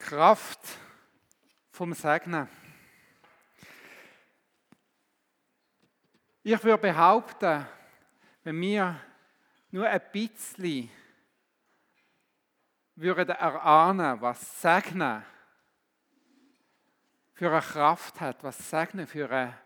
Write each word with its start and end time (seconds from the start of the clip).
Kraft 0.00 0.60
vom 1.70 1.92
Segnen. 1.92 2.48
Ich 6.42 6.64
würde 6.64 6.78
behaupten, 6.78 7.66
wenn 8.42 8.60
wir 8.60 8.98
nur 9.70 9.86
ein 9.86 10.00
bisschen 10.10 10.90
würden 12.96 13.28
erahnen, 13.28 14.20
was 14.20 14.60
Segnen 14.60 15.22
für 17.34 17.50
eine 17.50 17.60
Kraft 17.60 18.20
hat, 18.20 18.42
was 18.42 18.70
Segnen 18.70 19.06
für 19.06 19.30
eine 19.30 19.58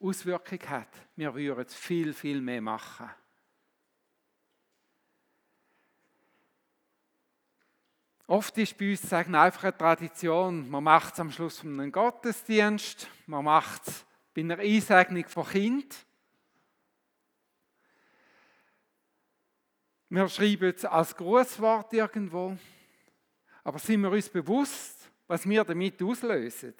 Auswirkung 0.00 0.60
hat, 0.68 0.88
wir 1.16 1.34
würden 1.34 1.68
viel, 1.68 2.12
viel 2.12 2.40
mehr 2.40 2.62
machen. 2.62 3.10
Oft 8.28 8.58
ist 8.58 8.76
bei 8.76 8.90
uns 8.90 9.02
Sagen 9.02 9.34
einfach 9.36 9.64
eine 9.64 9.76
Tradition. 9.76 10.68
Man 10.68 10.82
macht 10.82 11.14
es 11.14 11.20
am 11.20 11.30
Schluss 11.30 11.60
von 11.60 11.78
einem 11.78 11.92
Gottesdienst, 11.92 13.08
man 13.26 13.44
macht 13.44 13.86
es 13.86 14.04
bei 14.34 14.40
einer 14.40 14.58
Einsegnung 14.58 15.28
von 15.28 15.46
Kind. 15.46 16.06
Wir 20.08 20.28
schreiben 20.28 20.72
es 20.74 20.84
als 20.84 21.14
Grußwort 21.14 21.92
irgendwo. 21.92 22.56
Aber 23.62 23.78
sind 23.78 24.00
wir 24.00 24.10
uns 24.10 24.28
bewusst, 24.28 25.10
was 25.26 25.48
wir 25.48 25.64
damit 25.64 26.00
auslösen? 26.02 26.74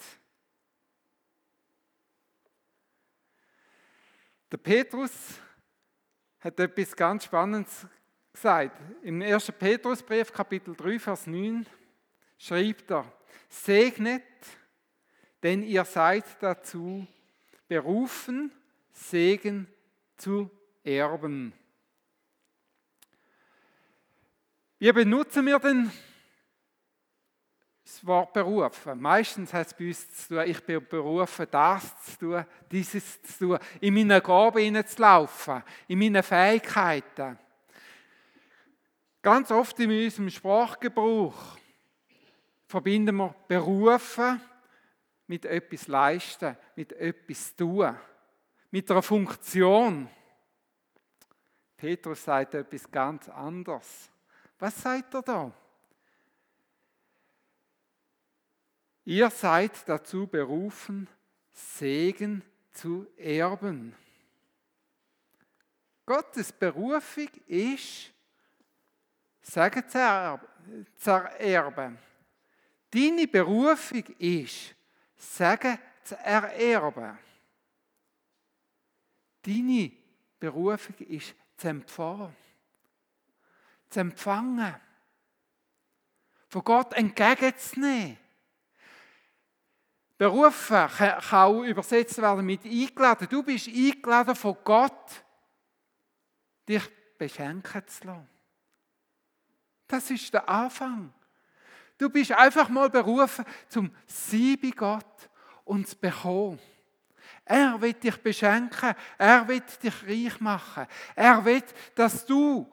Der 4.51 4.59
Petrus 4.59 5.41
hat 6.39 6.61
etwas 6.61 6.95
ganz 6.95 7.25
Spannendes 7.25 7.87
gesagt. 8.37 8.79
Im 9.03 9.23
1. 9.23 9.51
Petrusbrief, 9.53 10.33
Kapitel 10.33 10.77
3, 10.77 10.99
Vers 10.99 11.27
9, 11.27 11.67
schreibt 12.39 12.91
er, 12.91 13.11
segnet, 13.49 14.23
denn 15.43 15.63
ihr 15.63 15.85
seid 15.85 16.25
dazu 16.41 17.07
berufen, 17.67 18.53
Segen 18.93 19.67
zu 20.17 20.51
erben. 20.85 21.53
Wie 24.79 24.93
benutzen 24.93 25.47
wir 25.47 25.59
denn 25.59 25.91
das 27.85 28.07
Wort 28.07 28.35
berufen? 28.35 29.01
Meistens 29.01 29.53
hat 29.55 29.69
es 29.69 29.75
bei 29.75 29.87
uns 29.87 30.11
zu 30.13 30.35
tun, 30.35 30.45
ich 30.47 30.63
bin 30.63 30.87
berufen, 30.87 31.47
das 31.51 32.03
zu 32.03 32.19
tun, 32.19 32.45
dieses 32.71 33.23
zu 33.23 33.39
tun, 33.39 33.59
in 33.81 33.95
meine 33.95 34.21
Gaben 34.21 34.85
laufen, 34.99 35.63
in 35.89 35.99
meine 35.99 36.23
Fähigkeiten. 36.23 37.39
Ganz 39.23 39.51
oft 39.51 39.79
in 39.81 39.91
unserem 39.91 40.31
Sprachgebrauch 40.31 41.59
verbinden 42.67 43.17
wir 43.17 43.35
berufen 43.49 44.41
mit 45.27 45.45
etwas 45.45 45.89
leisten, 45.89 46.57
mit 46.77 46.93
etwas 46.93 47.55
tun, 47.57 47.97
mit 48.71 48.91
einer 48.91 49.03
Funktion. 49.03 50.09
Petrus 51.77 52.25
sagt 52.25 52.55
etwas 52.55 52.91
ganz 52.91 53.29
anderes. 53.29 54.09
Was 54.59 54.81
sagt 54.81 55.15
er 55.15 55.23
da? 55.23 55.53
Ihr 59.05 59.31
seid 59.31 59.89
dazu 59.89 60.27
berufen, 60.27 61.09
Segen 61.53 62.43
zu 62.73 63.07
erben. 63.17 63.95
Gottes 66.05 66.53
Berufung 66.53 67.29
ist, 67.47 68.13
Sagen 69.49 69.89
zu 69.89 71.11
erben. 71.39 71.99
Deine 72.91 73.29
Berufung 73.29 74.05
ist, 74.19 74.75
Sagen 75.17 75.79
zu 76.03 76.17
ererben. 76.17 77.19
Deine 79.43 79.93
Berufung 80.39 80.97
ist 81.07 81.35
zu 81.57 81.69
empfangen. 81.69 82.35
Zu 83.89 84.01
empfangen. 84.01 84.75
Von 86.49 86.65
Gott 86.65 86.93
entgegenzunehmen. 86.95 88.19
Berufen 90.19 90.89
kann 90.89 91.21
auch 91.21 91.63
übersetzt 91.63 92.21
werden 92.21 92.45
mit 92.45 92.65
eingeladen. 92.65 93.29
Du 93.31 93.43
bist 93.43 93.69
eingeladen 93.69 94.35
von 94.35 94.57
Gott, 94.65 95.25
dich 96.69 96.83
beschenken 97.17 97.87
zu 97.87 98.07
lassen. 98.07 98.36
Das 99.87 100.11
ist 100.11 100.33
der 100.33 100.49
Anfang. 100.49 101.13
Du 101.99 102.11
bist 102.11 102.33
einfach 102.33 102.69
mal 102.69 102.91
berufen 102.91 103.45
zum 103.69 103.91
Sein 104.07 104.59
bei 104.61 104.71
Gott 104.71 105.31
und 105.65 105.89
zu 105.89 105.97
bekommen. 105.97 106.59
Er 107.45 107.81
wird 107.81 108.03
dich 108.03 108.17
beschenken, 108.17 108.95
er 109.17 109.47
wird 109.47 109.83
dich 109.83 110.03
reich 110.07 110.41
machen. 110.41 110.87
Er 111.15 111.45
will, 111.45 111.63
dass 111.95 112.27
du 112.27 112.71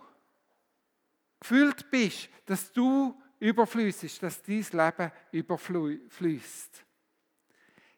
gefüllt 1.39 1.89
bist, 1.91 2.29
dass 2.45 2.71
du 2.71 3.21
überflüssig, 3.39 4.19
dass 4.19 4.41
dein 4.41 4.65
Leben 4.71 5.11
überfließt. 5.31 6.85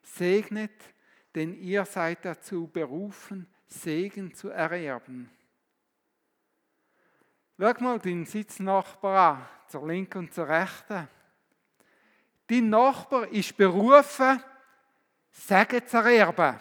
Segnet, 0.02 0.94
denn 1.34 1.54
ihr 1.54 1.86
seid 1.86 2.26
dazu 2.26 2.68
berufen, 2.68 3.48
Segen 3.68 4.34
zu 4.34 4.50
ererben. 4.50 5.30
Schau 7.58 7.74
mal 7.80 8.00
deinen 8.00 8.26
Sitznachbar 8.26 9.32
an, 9.32 9.48
zur 9.68 9.88
linken 9.88 10.18
und 10.20 10.34
zur 10.34 10.48
rechten. 10.48 11.08
Dein 12.48 12.70
Nachbar 12.70 13.28
ist 13.30 13.56
berufen, 13.56 14.44
Segen 15.32 15.88
zu 15.88 15.98
erben. 15.98 16.60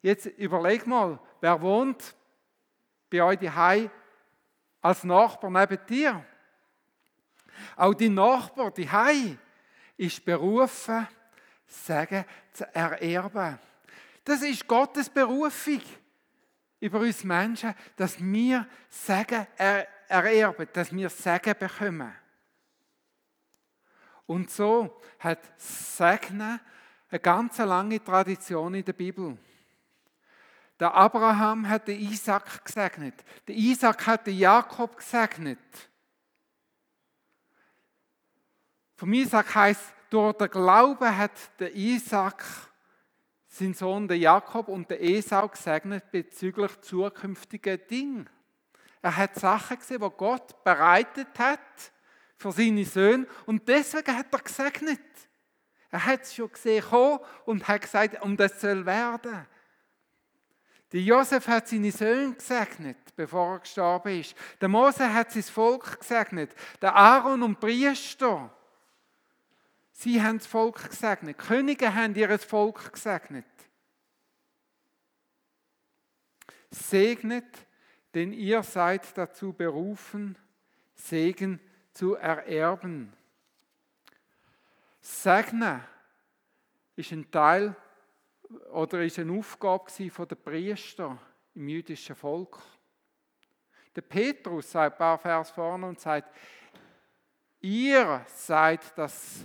Jetzt 0.00 0.26
überleg 0.26 0.86
mal, 0.86 1.18
wer 1.40 1.60
wohnt 1.60 2.14
bei 3.10 3.22
euch 3.22 3.38
daheim 3.38 3.90
als 4.80 5.02
Nachbar 5.02 5.50
neben 5.50 5.86
dir? 5.86 6.24
Auch 7.76 7.94
dein 7.94 8.14
Nachbar 8.14 8.70
daheim 8.70 9.38
ist 9.96 10.24
berufen, 10.24 11.08
Segen 11.66 12.24
zu 12.52 12.64
ererben. 12.74 13.58
Das 14.24 14.42
ist 14.42 14.66
Gottes 14.68 15.10
Berufung 15.10 15.82
über 16.80 17.00
uns 17.00 17.22
Menschen, 17.24 17.74
dass 17.96 18.18
wir 18.18 18.66
Segen 18.88 19.46
ererben, 20.08 20.68
dass 20.72 20.92
wir 20.92 21.10
Segen 21.10 21.54
bekommen. 21.58 22.12
Und 24.26 24.50
so 24.50 25.00
hat 25.18 25.40
Segnen 25.58 26.60
eine 27.10 27.20
ganz 27.20 27.58
lange 27.58 28.02
Tradition 28.02 28.74
in 28.74 28.84
der 28.84 28.92
Bibel. 28.92 29.36
Der 30.78 30.94
Abraham 30.94 31.68
hat 31.68 31.88
den 31.88 32.00
Isaac 32.00 32.64
gesegnet. 32.64 33.22
Der 33.46 33.54
Isaac 33.54 34.06
hat 34.06 34.26
den 34.26 34.38
Jakob 34.38 34.96
gesegnet. 34.96 35.58
Vom 38.96 39.12
Isaac 39.12 39.54
heißt, 39.54 39.94
durch 40.08 40.36
den 40.38 40.50
Glauben 40.50 41.16
hat 41.16 41.58
der 41.58 41.74
Isaac 41.74 42.44
sein 43.50 43.74
Sohn 43.74 44.06
der 44.06 44.16
Jakob 44.16 44.68
und 44.68 44.88
der 44.90 45.02
Esau 45.02 45.48
gesegnet 45.48 46.10
bezüglich 46.12 46.80
zukünftiger 46.80 47.76
Dinge. 47.76 48.26
Er 49.02 49.16
hat 49.16 49.34
Sachen 49.34 49.78
gesehen, 49.78 50.00
die 50.00 50.16
Gott 50.16 50.62
bereitet 50.62 51.36
hat 51.36 51.58
für 52.36 52.52
seine 52.52 52.84
Söhne 52.84 53.26
und 53.46 53.66
deswegen 53.68 54.16
hat 54.16 54.32
er 54.32 54.38
gesegnet. 54.38 55.00
Er 55.90 56.06
hat 56.06 56.22
es 56.22 56.34
schon 56.34 56.52
gesehen 56.52 56.84
und 57.44 57.66
hat 57.66 57.82
gesagt, 57.82 58.22
um 58.22 58.36
das 58.36 58.60
soll 58.60 58.86
werden. 58.86 59.46
Der 60.92 61.00
Josef 61.00 61.48
hat 61.48 61.68
seine 61.68 61.90
Söhne 61.90 62.34
gesegnet, 62.34 62.98
bevor 63.16 63.54
er 63.54 63.58
gestorben 63.60 64.20
ist. 64.20 64.36
Der 64.60 64.68
Mose 64.68 65.12
hat 65.12 65.32
sein 65.32 65.42
Volk 65.42 65.98
gesegnet. 65.98 66.54
Der 66.80 66.94
Aaron 66.94 67.42
und 67.42 67.58
Priester 67.58 68.52
Sie 70.02 70.22
haben 70.22 70.38
das 70.38 70.46
Volk 70.46 70.88
gesegnet. 70.88 71.38
Die 71.38 71.46
Könige 71.46 71.94
haben 71.94 72.14
ihr 72.14 72.38
Volk 72.38 72.90
gesegnet. 72.90 73.44
Segnet, 76.70 77.66
denn 78.14 78.32
ihr 78.32 78.62
seid 78.62 79.14
dazu 79.18 79.52
berufen, 79.52 80.38
Segen 80.94 81.60
zu 81.92 82.14
ererben. 82.14 83.12
Segnen 85.02 85.84
ist 86.96 87.12
ein 87.12 87.30
Teil 87.30 87.76
oder 88.72 89.04
ist 89.04 89.18
eine 89.18 89.38
Aufgabe 89.38 89.90
der 90.26 90.36
Priester 90.36 91.18
im 91.54 91.68
jüdischen 91.68 92.16
Volk. 92.16 92.58
Der 93.94 94.00
Petrus 94.00 94.70
sagt 94.70 94.94
ein 94.94 94.98
paar 94.98 95.18
Vers 95.18 95.50
vorne 95.50 95.88
und 95.88 96.00
sagt, 96.00 96.34
ihr 97.60 98.24
seid 98.28 98.96
das 98.96 99.44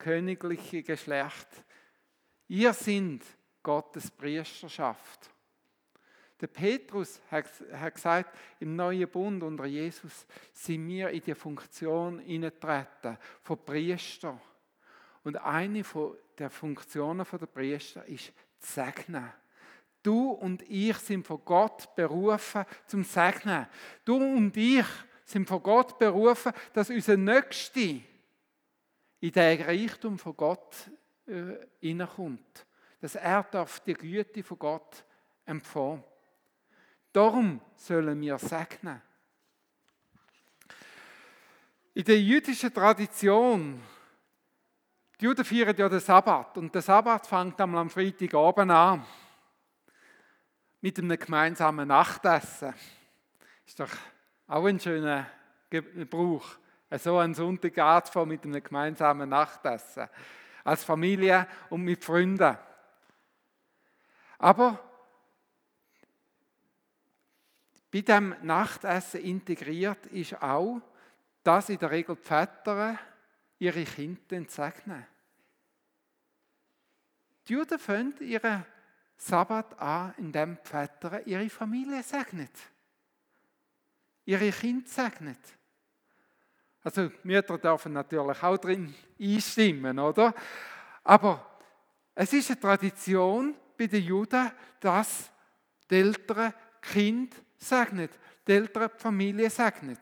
königliche 0.00 0.82
Geschlecht. 0.82 1.46
Ihr 2.48 2.72
sind 2.72 3.22
Gottes 3.62 4.10
Priesterschaft. 4.10 5.30
Der 6.40 6.46
Petrus 6.46 7.20
hat, 7.30 7.94
gesagt, 7.94 8.34
im 8.60 8.74
neuen 8.74 9.08
Bund 9.08 9.42
unter 9.42 9.66
Jesus 9.66 10.26
sind 10.52 10.88
wir 10.88 11.10
in 11.10 11.22
die 11.22 11.34
Funktion 11.34 12.18
hineingetreten 12.18 13.18
von 13.42 13.62
Priester. 13.64 14.40
Und 15.22 15.36
eine 15.36 15.84
der 16.38 16.48
Funktionen 16.48 17.26
der 17.30 17.46
Priester 17.46 18.06
ist 18.06 18.32
zu 18.58 18.72
segnen. 18.72 19.30
Du 20.02 20.30
und 20.30 20.62
ich 20.62 20.96
sind 20.96 21.26
von 21.26 21.44
Gott 21.44 21.94
berufen 21.94 22.64
zum 22.86 23.04
Segnen. 23.04 23.66
Du 24.06 24.16
und 24.16 24.56
ich 24.56 24.86
sind 25.26 25.46
von 25.46 25.62
Gott 25.62 25.98
berufen, 25.98 26.52
dass 26.72 26.88
unser 26.88 27.18
Nächster 27.18 28.00
in 29.20 29.32
den 29.32 29.62
Reichtum 29.62 30.18
von 30.18 30.36
Gott 30.36 30.90
äh, 31.26 31.66
hineinkommt. 31.80 32.66
Dass 33.00 33.14
er 33.14 33.42
darf 33.44 33.80
die 33.80 33.94
Güte 33.94 34.42
von 34.42 34.58
Gott 34.58 35.04
empfangen. 35.44 36.04
Darum 37.12 37.60
sollen 37.76 38.20
wir 38.20 38.38
segnen. 38.38 39.00
In 41.94 42.04
der 42.04 42.20
jüdischen 42.20 42.72
Tradition, 42.72 43.82
die 45.18 45.24
Juden 45.24 45.44
feiern 45.44 45.76
ja 45.76 45.88
den 45.88 46.00
Sabbat 46.00 46.56
und 46.56 46.74
der 46.74 46.82
Sabbat 46.82 47.26
fängt 47.26 47.60
am 47.60 47.90
Freitagabend 47.90 48.70
an 48.70 49.04
mit 50.80 50.98
einem 50.98 51.18
gemeinsamen 51.18 51.88
Nachtessen. 51.88 52.74
Ist 53.66 53.80
doch 53.80 53.90
auch 54.46 54.64
ein 54.64 54.80
schöner 54.80 55.26
Gebrauch, 55.68 56.46
so 56.98 57.18
einen 57.18 57.34
Sonntag 57.34 57.78
anzufangen 57.78 58.30
mit 58.30 58.44
einem 58.44 58.62
gemeinsamen 58.62 59.28
Nachtessen. 59.28 60.08
Als 60.64 60.84
Familie 60.84 61.46
und 61.70 61.82
mit 61.82 62.04
Freunden. 62.04 62.56
Aber 64.38 64.78
bei 67.90 68.00
dem 68.00 68.34
Nachtessen 68.42 69.20
integriert 69.20 70.06
ist 70.06 70.40
auch, 70.42 70.80
dass 71.42 71.68
in 71.68 71.78
der 71.78 71.90
Regel 71.90 72.16
die 72.16 72.22
Väter 72.22 72.98
ihre 73.58 73.84
Kinder 73.84 74.44
segnen. 74.48 75.06
Die 77.46 77.52
Juden 77.52 77.78
fangen 77.78 78.14
ihren 78.20 78.64
Sabbat 79.16 79.78
an, 79.78 80.14
indem 80.18 80.56
die 80.56 80.68
Väter 80.68 81.26
ihre 81.26 81.50
Familie 81.50 82.02
segnet. 82.02 82.52
Ihre 84.24 84.50
Kinder 84.50 84.88
segnet. 84.88 85.59
Also 86.82 87.10
Mütter 87.24 87.58
dürfen 87.58 87.92
natürlich 87.92 88.42
auch 88.42 88.56
drin 88.56 88.94
einstimmen, 89.20 89.98
oder? 89.98 90.34
Aber 91.04 91.58
es 92.14 92.32
ist 92.32 92.50
eine 92.50 92.60
Tradition 92.60 93.54
bei 93.76 93.86
den 93.86 94.02
Juden, 94.02 94.50
dass 94.80 95.30
die 95.90 95.96
Eltern 95.96 96.54
Kind 96.80 97.34
segnet, 97.58 98.18
die 98.46 98.52
Eltern 98.52 98.90
die 98.94 99.00
Familie 99.00 99.50
segnet. 99.50 100.00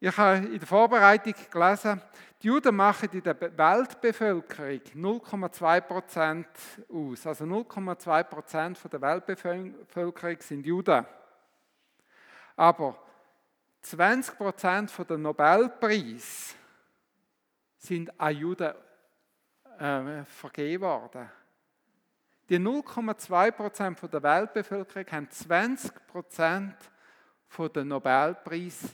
Ich 0.00 0.16
habe 0.16 0.46
in 0.46 0.58
der 0.58 0.66
Vorbereitung 0.66 1.34
gelesen, 1.50 2.02
die 2.42 2.48
Juden 2.48 2.74
machen 2.74 3.08
in 3.12 3.22
der 3.22 3.40
Weltbevölkerung 3.40 4.80
0,2 4.96 5.80
Prozent 5.82 6.48
aus. 6.92 7.26
Also 7.26 7.44
0,2 7.44 8.24
Prozent 8.24 8.92
der 8.92 9.00
Weltbevölkerung 9.00 10.40
sind 10.40 10.66
Juden. 10.66 11.06
Aber 12.56 12.98
20 13.82 14.36
Prozent 14.36 14.92
der 15.08 15.18
Nobelpreise 15.18 16.54
sind 17.78 18.20
an 18.20 18.36
Juden 18.36 18.72
äh, 19.78 20.24
vergeben 20.24 20.82
worden. 20.84 21.30
Die 22.48 22.58
0,2 22.58 23.50
Prozent 23.52 24.12
der 24.12 24.22
Weltbevölkerung 24.22 25.06
haben 25.10 25.30
20 25.30 26.06
Prozent 26.06 26.76
der 27.74 27.84
Nobelpreise 27.84 28.90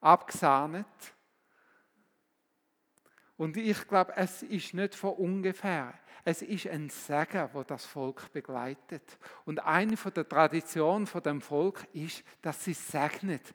abgesahnet. 0.00 0.86
Und 3.40 3.56
ich 3.56 3.88
glaube, 3.88 4.12
es 4.16 4.42
ist 4.42 4.74
nicht 4.74 4.94
von 4.94 5.14
ungefähr. 5.14 5.94
Es 6.26 6.42
ist 6.42 6.66
ein 6.66 6.90
Segen, 6.90 7.48
wo 7.54 7.62
das 7.62 7.86
Volk 7.86 8.30
begleitet. 8.34 9.16
Und 9.46 9.60
eine 9.60 9.96
von 9.96 10.12
der 10.12 10.28
Traditionen 10.28 11.06
von 11.06 11.22
dem 11.22 11.40
Volk 11.40 11.88
ist, 11.94 12.22
dass 12.42 12.62
sie 12.62 12.74
segnet. 12.74 13.54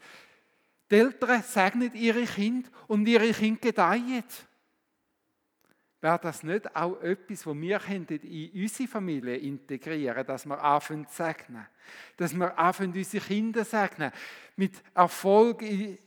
Die 0.89 0.95
Eltern 0.95 1.43
segnen 1.43 1.93
ihre 1.93 2.23
Kinder 2.23 2.67
und 2.87 3.07
ihre 3.07 3.31
Kinder 3.31 3.61
gedeihen. 3.61 4.23
Wäre 6.01 6.19
das 6.19 6.41
nicht 6.41 6.75
auch 6.75 6.99
etwas, 7.03 7.45
was 7.45 7.55
wir 7.55 7.79
in 7.87 8.63
unsere 8.63 8.89
Familie 8.89 9.37
integrieren 9.37 10.15
können, 10.15 10.27
dass 10.27 10.47
wir 10.47 10.63
anfangen 10.63 11.07
zu 11.07 11.15
segnen? 11.15 11.67
Dass 12.17 12.33
wir 12.33 12.57
anfangen, 12.57 12.91
unsere 12.91 13.23
Kinder 13.23 13.63
segnen? 13.63 14.11
Mit 14.55 14.81
Erfolg 14.95 15.61
in 15.61 15.99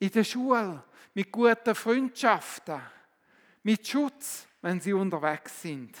der 0.00 0.24
Schule, 0.24 0.82
mit 1.16 1.32
guten 1.32 1.74
Freundschaften, 1.74 2.78
mit 3.62 3.88
Schutz, 3.88 4.46
wenn 4.60 4.78
sie 4.78 4.92
unterwegs 4.92 5.62
sind. 5.62 5.96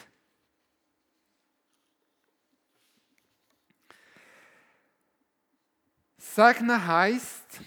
Segnen 6.18 6.86
heißt, 6.86 7.60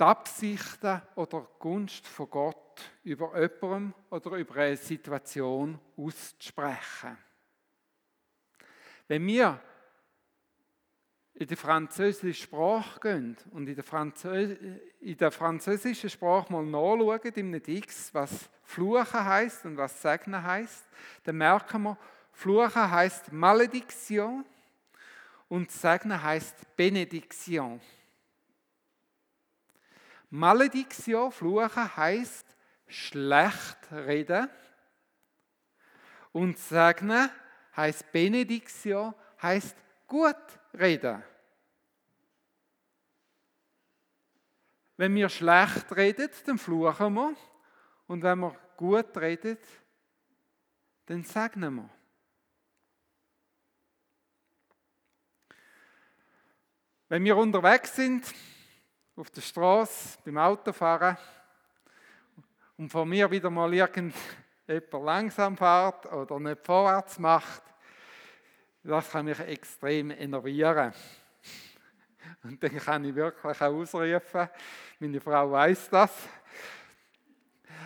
die 0.00 0.04
Absichten 0.04 1.02
oder 1.16 1.46
Gunst 1.58 2.06
von 2.06 2.30
Gott 2.30 2.80
über 3.04 3.38
jemandem 3.38 3.92
oder 4.08 4.30
über 4.30 4.54
eine 4.54 4.78
Situation 4.78 5.78
auszusprechen. 5.98 7.18
Wenn 9.06 9.26
wir 9.26 9.60
in 11.38 11.46
die 11.46 11.56
französische 11.56 12.42
Sprache 12.44 12.98
gehen 13.00 13.36
und 13.50 13.68
in 13.68 13.74
der, 13.74 13.84
Französ 13.84 14.56
in 15.00 15.16
der 15.18 15.30
französischen 15.30 16.08
Sprache 16.08 16.50
mal 16.50 16.64
nachschauen, 16.64 17.32
in 17.34 17.54
einem 17.54 17.92
was 18.12 18.48
Fluchen 18.64 19.24
heißt 19.24 19.66
und 19.66 19.76
was 19.76 20.00
Segnen 20.00 20.42
heißt, 20.42 20.84
dann 21.24 21.36
merken 21.36 21.82
wir, 21.82 21.98
Fluchen 22.32 22.90
heißt 22.90 23.32
Malediction 23.32 24.46
und 25.48 25.70
Segnen 25.70 26.22
heißt 26.22 26.56
Benediction. 26.74 27.80
Malediction, 30.30 31.30
Fluchen 31.30 31.96
heißt 31.96 32.46
schlecht 32.86 33.78
reden 33.92 34.48
und 36.32 36.58
Segnen 36.58 37.28
heißt 37.76 38.10
Benediction, 38.10 39.14
heißt 39.42 39.76
gut 40.06 40.36
reden. 40.78 41.22
Wenn 44.96 45.14
wir 45.14 45.28
schlecht 45.28 45.94
reden, 45.94 46.30
dann 46.46 46.58
fluchen 46.58 47.14
wir. 47.14 47.36
Und 48.06 48.22
wenn 48.22 48.38
wir 48.38 48.56
gut 48.76 49.16
reden, 49.16 49.58
dann 51.06 51.22
segnen 51.22 51.74
wir. 51.74 51.90
Wenn 57.08 57.24
wir 57.24 57.36
unterwegs 57.36 57.94
sind, 57.94 58.24
auf 59.14 59.30
der 59.30 59.40
Straße, 59.40 60.18
beim 60.24 60.38
Autofahren, 60.38 61.16
und 62.78 62.90
von 62.90 63.08
mir 63.08 63.30
wieder 63.30 63.48
mal 63.48 63.72
irgendjemand 63.72 64.92
langsam 64.92 65.56
fährt 65.56 66.06
oder 66.06 66.38
nicht 66.40 66.64
vorwärts 66.64 67.18
macht, 67.18 67.62
das 68.86 69.10
kann 69.10 69.24
mich 69.24 69.38
extrem 69.40 70.10
enervieren. 70.10 70.92
Und 72.42 72.62
dann 72.62 72.76
kann 72.78 73.04
ich 73.04 73.14
wirklich 73.14 73.60
auch 73.60 73.60
ausrufen, 73.60 74.48
meine 74.98 75.20
Frau 75.20 75.50
weiß 75.50 75.90
das. 75.90 76.12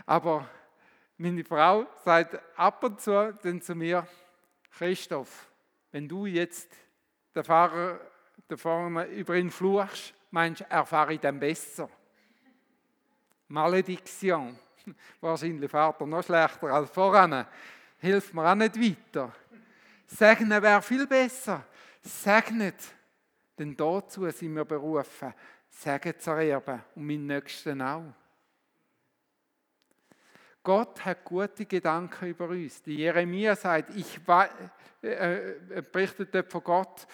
Aber 0.06 0.48
meine 1.16 1.44
Frau 1.44 1.86
sagt 2.04 2.38
ab 2.56 2.82
und 2.84 3.00
zu 3.00 3.32
dann 3.42 3.60
zu 3.60 3.74
mir, 3.74 4.06
Christoph, 4.70 5.50
wenn 5.92 6.08
du 6.08 6.26
jetzt 6.26 6.72
den 7.34 7.44
Fahrer 7.44 8.00
da 8.48 8.56
vorne 8.56 9.04
über 9.06 9.36
ihn 9.36 9.50
fluchst, 9.50 10.14
meinst 10.30 10.60
du, 10.62 10.64
erfahre 10.70 11.14
ich 11.14 11.20
dann 11.20 11.38
besser. 11.38 11.88
Malediktion. 13.48 14.58
Wahrscheinlich 15.20 15.70
fährt 15.70 16.00
er 16.00 16.06
noch 16.06 16.22
schlechter 16.22 16.68
als 16.68 16.90
voran. 16.90 17.46
Hilft 17.98 18.32
mir 18.32 18.50
auch 18.50 18.54
nicht 18.54 18.80
weiter. 18.80 19.32
Segnen 20.16 20.62
wäre 20.62 20.82
viel 20.82 21.06
besser. 21.06 21.64
Segnet. 22.02 22.82
Denn 23.58 23.76
dazu 23.76 24.28
sind 24.30 24.54
wir 24.54 24.64
berufen, 24.64 25.34
Segen 25.68 26.18
zu 26.18 26.30
erben 26.30 26.82
und 26.94 27.06
meinen 27.06 27.26
Nächsten 27.26 27.80
auch. 27.82 28.12
Gott 30.62 31.04
hat 31.04 31.24
gute 31.24 31.64
Gedanken 31.64 32.28
über 32.28 32.48
uns. 32.48 32.82
Die 32.82 32.96
Jeremia 32.96 33.56
sagt, 33.56 33.94
ich 33.96 34.20
äh, 35.02 35.52
äh, 35.52 35.82
berichtet 35.90 36.50
von 36.50 36.64
Gott, 36.64 37.06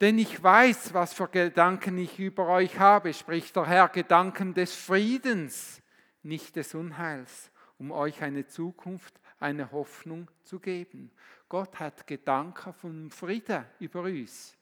denn 0.00 0.18
ich 0.18 0.40
weiß, 0.42 0.94
was 0.94 1.14
für 1.14 1.28
Gedanken 1.28 1.98
ich 1.98 2.18
über 2.18 2.48
euch 2.48 2.78
habe, 2.78 3.12
spricht 3.12 3.56
der 3.56 3.66
Herr, 3.66 3.88
Gedanken 3.88 4.54
des 4.54 4.74
Friedens, 4.74 5.80
nicht 6.22 6.56
des 6.56 6.74
Unheils, 6.74 7.50
um 7.78 7.90
euch 7.90 8.22
eine 8.22 8.46
Zukunft 8.46 9.20
eine 9.40 9.70
Hoffnung 9.72 10.30
zu 10.42 10.60
geben. 10.60 11.10
Gott 11.48 11.78
hat 11.78 12.06
Gedanken 12.06 12.72
von 12.72 13.10
Frieden 13.10 13.64
über 13.78 14.02
uns. 14.02 14.56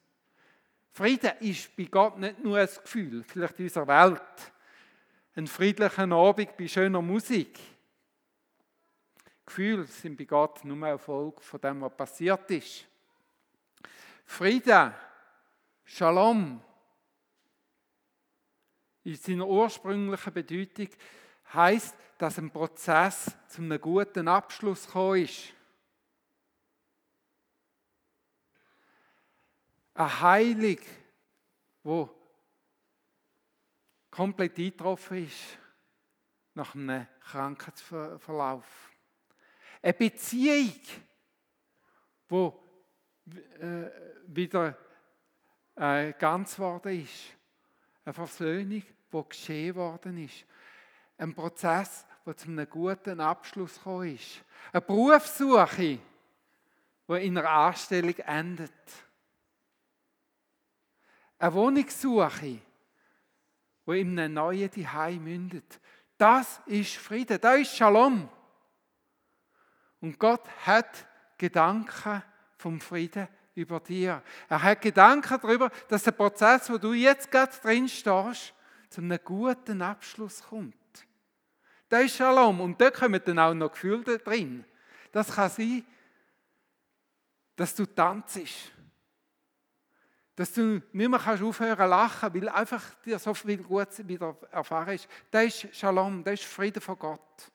Frieden 0.93 1.33
ist 1.41 1.75
bei 1.77 1.85
Gott 1.85 2.19
nicht 2.19 2.43
nur 2.43 2.59
ein 2.59 2.67
Gefühl, 2.67 3.25
vielleicht 3.25 3.59
in 3.59 3.65
unserer 3.67 3.87
Welt. 3.87 4.53
Ein 5.35 5.47
friedlicher 5.47 6.11
Abend 6.13 6.57
bei 6.57 6.69
schöner 6.69 7.01
Musik. 7.01 7.59
Gefühle 9.47 9.85
sind 9.85 10.17
bei 10.17 10.25
Gott 10.25 10.65
nur 10.65 10.77
ein 10.77 10.83
Erfolg 10.83 11.43
von 11.43 11.61
dem, 11.61 11.81
was 11.81 11.97
passiert 11.97 12.51
ist. 12.51 12.87
Frieden, 14.27 14.93
Shalom, 15.85 16.61
in 19.05 19.17
seiner 19.17 19.47
ursprünglichen 19.47 20.33
Bedeutung 20.33 20.89
heißt, 21.53 21.95
dass 22.19 22.39
ein 22.39 22.51
Prozess 22.51 23.31
zu 23.49 23.63
einem 23.63 23.81
guten 23.81 24.29
Abschluss 24.29 24.87
gekommen 24.87 25.25
ist. 25.25 25.53
Heilung, 29.97 30.79
wo 31.83 32.11
komplett 34.11 34.59
eingetroffen 34.59 35.27
ist 35.27 35.59
nach 36.55 36.75
einem 36.75 37.07
Krankheitsverlauf. 37.21 38.93
Eine 39.83 39.93
Beziehung, 39.95 40.81
wo 42.29 42.63
äh, 43.61 43.91
wieder 44.27 44.77
äh, 45.77 46.13
ganz 46.13 46.57
geworden 46.57 47.03
ist. 47.03 47.37
Eine 48.05 48.13
Versöhnung, 48.13 48.83
die 49.13 49.29
geschehen 49.29 49.75
worden 49.75 50.25
ist. 50.25 50.45
Ein 51.19 51.35
Prozess, 51.35 52.07
der 52.27 52.37
zu 52.37 52.49
einem 52.49 52.69
guten 52.69 53.21
Abschluss 53.21 53.77
gekommen 53.77 54.15
ist. 54.15 54.45
Eine 54.73 54.83
Berufssuche, 54.83 55.99
die 57.09 57.27
in 57.27 57.39
einer 57.39 57.49
Anstellung 57.49 58.17
endet. 58.19 58.73
Eine 61.43 61.55
Wohnungssuche, 61.55 62.61
die 63.89 64.01
in 64.01 64.17
einem 64.17 64.35
neuen 64.35 64.71
Zuhause 64.71 65.19
mündet. 65.19 65.81
Das 66.17 66.61
ist 66.67 66.95
Frieden, 66.95 67.41
das 67.41 67.63
ist 67.63 67.77
Shalom. 67.77 68.29
Und 70.01 70.21
Gott 70.21 70.49
hat 70.65 71.05
Gedanken 71.37 72.23
vom 72.59 72.81
Frieden 72.81 73.27
über 73.57 73.81
dir. 73.81 74.23
Er 74.49 74.63
hat 74.63 74.83
Gedanken 74.83 75.37
darüber, 75.43 75.73
dass 75.89 76.05
der 76.05 76.13
Prozess, 76.13 76.71
wo 76.71 76.79
du 76.79 76.93
jetzt 76.93 77.29
gerade 77.29 77.53
drin 77.61 77.89
stehst, 77.89 78.55
zu 78.89 79.01
einem 79.01 79.19
guten 79.25 79.83
Abschluss 79.83 80.45
kommt. 80.45 80.77
Das 81.89 82.05
ist 82.05 82.15
Shalom. 82.19 82.61
Und 82.61 82.81
da 82.81 82.93
kommen 82.93 83.21
dann 83.25 83.41
auch 83.41 83.53
noch 83.53 83.73
Gefühle 83.73 84.21
drin. 84.21 84.65
Das 85.11 85.35
kann 85.35 85.51
sein, 85.51 85.85
dass 87.57 87.75
du 87.75 87.85
tanzt. 87.85 88.39
Dass 90.43 90.55
du 90.55 90.83
nicht 90.93 90.93
mehr 90.93 91.21
aufhören 91.21 91.77
zu 91.77 91.87
lachen, 91.87 92.35
weil 92.35 92.49
einfach 92.49 92.95
dir 93.05 93.17
so 93.21 93.33
viel 93.33 93.59
Gutes 93.59 94.09
wieder 94.09 94.37
erfahren 94.51 94.97
ist. 94.97 95.07
Das 95.31 95.45
ist 95.45 95.77
Shalom, 95.77 96.25
das 96.25 96.41
ist 96.41 96.47
Friede 96.47 96.81
von 96.81 96.99
Gott. 96.99 97.53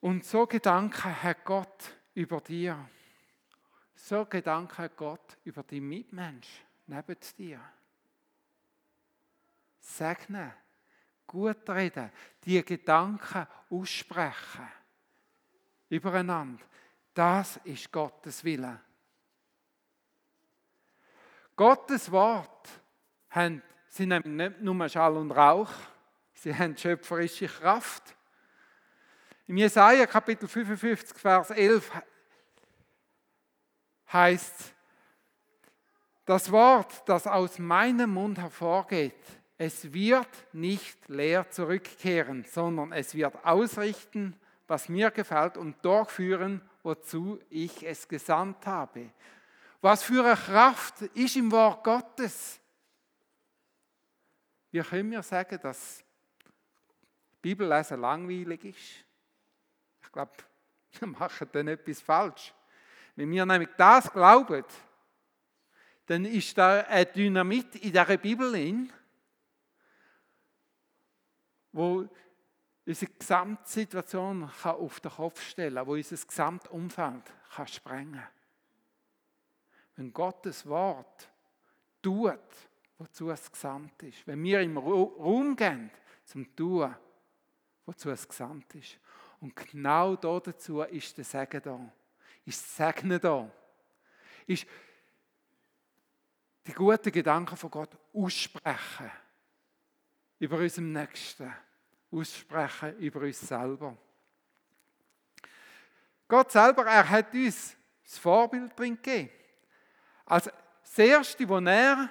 Und 0.00 0.24
so 0.24 0.46
Gedanken 0.46 1.22
hat 1.22 1.44
Gott 1.44 1.94
über 2.14 2.40
dir. 2.40 2.88
So 3.94 4.24
Gedanken 4.24 4.78
hat 4.78 4.96
Gott 4.96 5.36
über 5.44 5.62
die 5.62 5.82
Mitmensch 5.82 6.64
neben 6.86 7.16
dir. 7.36 7.60
Segnen, 9.78 10.54
gut 11.26 11.68
reden, 11.68 12.10
die 12.42 12.64
Gedanken 12.64 13.46
aussprechen 13.68 14.68
übereinander. 15.90 16.64
Das 17.12 17.58
ist 17.64 17.92
Gottes 17.92 18.42
Wille. 18.42 18.80
Gottes 21.62 22.10
Wort 22.10 22.68
haben, 23.30 23.62
sind 23.88 24.08
nämlich 24.08 24.34
nicht 24.34 24.62
nur 24.62 24.88
Schall 24.88 25.16
und 25.16 25.30
Rauch, 25.30 25.70
sie 26.34 26.52
haben 26.52 26.76
schöpferische 26.76 27.46
Kraft. 27.46 28.16
Im 29.46 29.58
Jesaja 29.58 30.06
Kapitel 30.06 30.48
55, 30.48 31.16
Vers 31.16 31.50
11 31.50 31.88
heißt, 34.12 34.74
das 36.24 36.50
Wort, 36.50 37.08
das 37.08 37.28
aus 37.28 37.60
meinem 37.60 38.10
Mund 38.10 38.38
hervorgeht, 38.38 39.22
es 39.56 39.92
wird 39.92 40.52
nicht 40.52 41.08
leer 41.08 41.48
zurückkehren, 41.48 42.44
sondern 42.44 42.90
es 42.90 43.14
wird 43.14 43.36
ausrichten, 43.44 44.34
was 44.66 44.88
mir 44.88 45.12
gefällt 45.12 45.56
und 45.56 45.76
durchführen, 45.84 46.60
wozu 46.82 47.38
ich 47.50 47.86
es 47.86 48.08
gesandt 48.08 48.66
habe. 48.66 49.12
Was 49.82 50.04
für 50.04 50.24
eine 50.24 50.36
Kraft 50.36 51.02
ist 51.02 51.34
im 51.34 51.50
Wort 51.50 51.82
Gottes? 51.82 52.60
Wir 54.70 54.84
können 54.84 55.10
ja 55.10 55.22
sagen, 55.24 55.58
dass 55.60 56.04
Bibellesen 57.42 58.00
langweilig 58.00 58.64
ist. 58.64 59.04
Ich 60.00 60.12
glaube, 60.12 60.32
wir 61.00 61.08
machen 61.08 61.48
dann 61.50 61.66
etwas 61.66 62.00
falsch. 62.00 62.54
Wenn 63.16 63.28
wir 63.32 63.44
nämlich 63.44 63.70
das 63.76 64.10
glauben, 64.10 64.64
dann 66.06 66.26
ist 66.26 66.56
da 66.56 66.82
ein 66.82 67.12
Dynamit 67.12 67.74
in 67.74 67.90
dieser 67.92 68.16
Bibel 68.16 68.52
drin, 68.52 68.92
wo 71.72 72.08
unsere 72.86 73.10
Gesamtsituation 73.10 74.48
kann 74.62 74.76
auf 74.76 75.00
den 75.00 75.10
Kopf 75.10 75.42
stellen 75.42 75.74
kann, 75.74 75.86
wo 75.88 75.94
unser 75.94 76.24
Gesamtumfeld 76.24 77.24
kann 77.56 77.66
sprengen 77.66 78.12
kann. 78.12 78.41
Wenn 79.96 80.12
Gottes 80.12 80.66
Wort 80.66 81.28
tut, 82.00 82.38
wozu 82.98 83.30
es 83.30 83.50
gesamt 83.50 84.02
ist. 84.02 84.26
Wenn 84.26 84.42
wir 84.42 84.60
im 84.60 84.78
Raum 84.78 85.56
gehen 85.56 85.90
zum 86.24 86.54
Tun, 86.54 86.94
wozu 87.84 88.10
es 88.10 88.26
gesamt 88.28 88.74
ist. 88.74 88.98
Und 89.40 89.54
genau 89.56 90.16
dazu 90.16 90.82
ist 90.82 91.16
der 91.18 91.24
Segen 91.24 91.62
da. 91.62 91.92
Ist 92.44 92.62
das 92.62 92.76
Segnen 92.76 93.20
da. 93.20 93.50
Ist 94.46 94.66
die 96.66 96.72
guten 96.72 97.10
Gedanken 97.10 97.56
von 97.56 97.70
Gott 97.70 97.90
aussprechen. 98.12 99.10
Über 100.38 100.58
unserem 100.58 100.92
Nächsten. 100.92 101.52
Aussprechen 102.10 102.96
über 102.98 103.20
uns 103.20 103.40
selber. 103.40 103.96
Gott 106.28 106.52
selber, 106.52 106.86
er 106.86 107.08
hat 107.08 107.34
uns 107.34 107.76
das 108.04 108.18
Vorbild 108.18 108.78
drin 108.78 108.96
gegeben. 108.96 109.30
Als 110.24 110.50
Erste, 110.96 111.48
was 111.48 111.64
er 111.64 112.08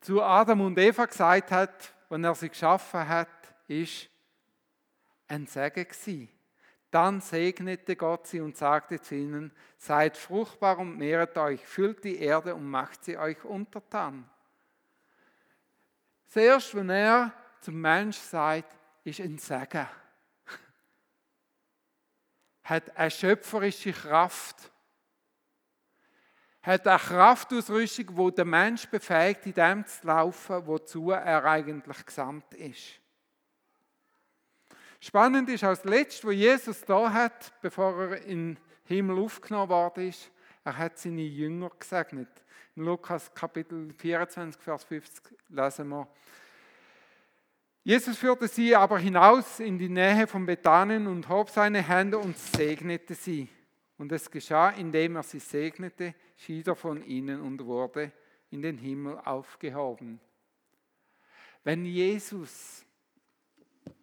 zu 0.00 0.22
Adam 0.22 0.62
und 0.62 0.78
Eva 0.78 1.06
gesagt 1.06 1.50
hat, 1.50 1.94
wenn 2.08 2.24
er 2.24 2.34
sie 2.34 2.48
geschaffen 2.48 3.08
hat, 3.08 3.28
ist, 3.68 4.08
ein 5.28 5.46
Segen 5.46 5.84
gewesen. 5.84 6.28
Dann 6.90 7.22
segnete 7.22 7.96
Gott 7.96 8.26
sie 8.26 8.40
und 8.40 8.56
sagte 8.56 9.00
zu 9.00 9.14
ihnen, 9.14 9.52
seid 9.78 10.18
fruchtbar 10.18 10.78
und 10.78 10.98
mehret 10.98 11.38
euch, 11.38 11.64
füllt 11.64 12.04
die 12.04 12.18
Erde 12.18 12.54
und 12.54 12.68
macht 12.68 13.04
sie 13.04 13.16
euch 13.16 13.42
untertan. 13.44 14.28
Zuerst, 16.28 16.74
wenn 16.74 16.90
er 16.90 17.32
zum 17.60 17.80
Mensch 17.80 18.16
sagt, 18.16 18.76
ist 19.04 19.20
ein 19.20 19.38
Segen. 19.38 19.88
Hat 22.64 22.96
eine 22.96 23.10
schöpferische 23.10 23.92
Kraft. 23.92 24.71
Hat 26.62 26.86
eine 26.86 26.98
Kraftausrüstung, 26.98 28.06
wo 28.12 28.30
der 28.30 28.44
Mensch 28.44 28.86
befähigt, 28.86 29.46
in 29.46 29.54
dem 29.54 29.86
zu 29.86 30.06
laufen, 30.06 30.66
wozu 30.66 31.10
er 31.10 31.44
eigentlich 31.44 32.06
gesamt 32.06 32.54
ist. 32.54 33.00
Spannend 35.00 35.48
ist 35.48 35.64
als 35.64 35.82
letztes, 35.82 36.24
wo 36.24 36.30
Jesus 36.30 36.84
da 36.84 37.12
hat, 37.12 37.52
bevor 37.60 38.00
er 38.04 38.22
in 38.22 38.54
den 38.54 38.58
Himmel 38.84 39.18
aufgenommen 39.18 39.70
worden 39.70 40.08
ist, 40.08 40.30
er 40.64 40.78
hat 40.78 40.96
seine 40.96 41.22
Jünger 41.22 41.70
gesegnet. 41.76 42.28
In 42.76 42.84
Lukas 42.84 43.34
Kapitel 43.34 43.92
24, 43.92 44.62
Vers 44.62 44.84
50 44.84 45.24
lesen 45.48 45.88
wir. 45.88 46.06
Jesus 47.82 48.16
führte 48.16 48.46
sie 48.46 48.76
aber 48.76 49.00
hinaus 49.00 49.58
in 49.58 49.76
die 49.76 49.88
Nähe 49.88 50.28
von 50.28 50.46
Bethanien 50.46 51.08
und 51.08 51.28
hob 51.28 51.50
seine 51.50 51.82
Hände 51.82 52.18
und 52.18 52.38
segnete 52.38 53.14
sie. 53.14 53.48
Und 54.02 54.10
es 54.10 54.28
geschah, 54.28 54.70
indem 54.70 55.14
er 55.14 55.22
sie 55.22 55.38
segnete, 55.38 56.16
schied 56.36 56.66
er 56.66 56.74
von 56.74 57.04
ihnen 57.04 57.40
und 57.40 57.64
wurde 57.64 58.10
in 58.50 58.60
den 58.60 58.76
Himmel 58.76 59.16
aufgehoben. 59.20 60.18
Wenn 61.62 61.84
Jesus 61.84 62.84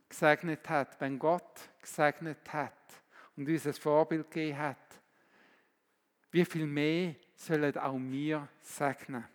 gesegnet 0.07 0.69
hat, 0.69 1.01
wenn 1.01 1.19
Gott 1.19 1.69
gesegnet 1.81 2.37
hat 2.53 2.71
und 3.35 3.49
uns 3.49 3.67
ein 3.67 3.73
Vorbild 3.73 4.31
gegeben 4.31 4.57
hat, 4.57 5.01
wie 6.31 6.45
viel 6.45 6.65
mehr 6.65 7.15
sollen 7.35 7.77
auch 7.77 7.99
wir 7.99 8.47
segnen? 8.61 9.25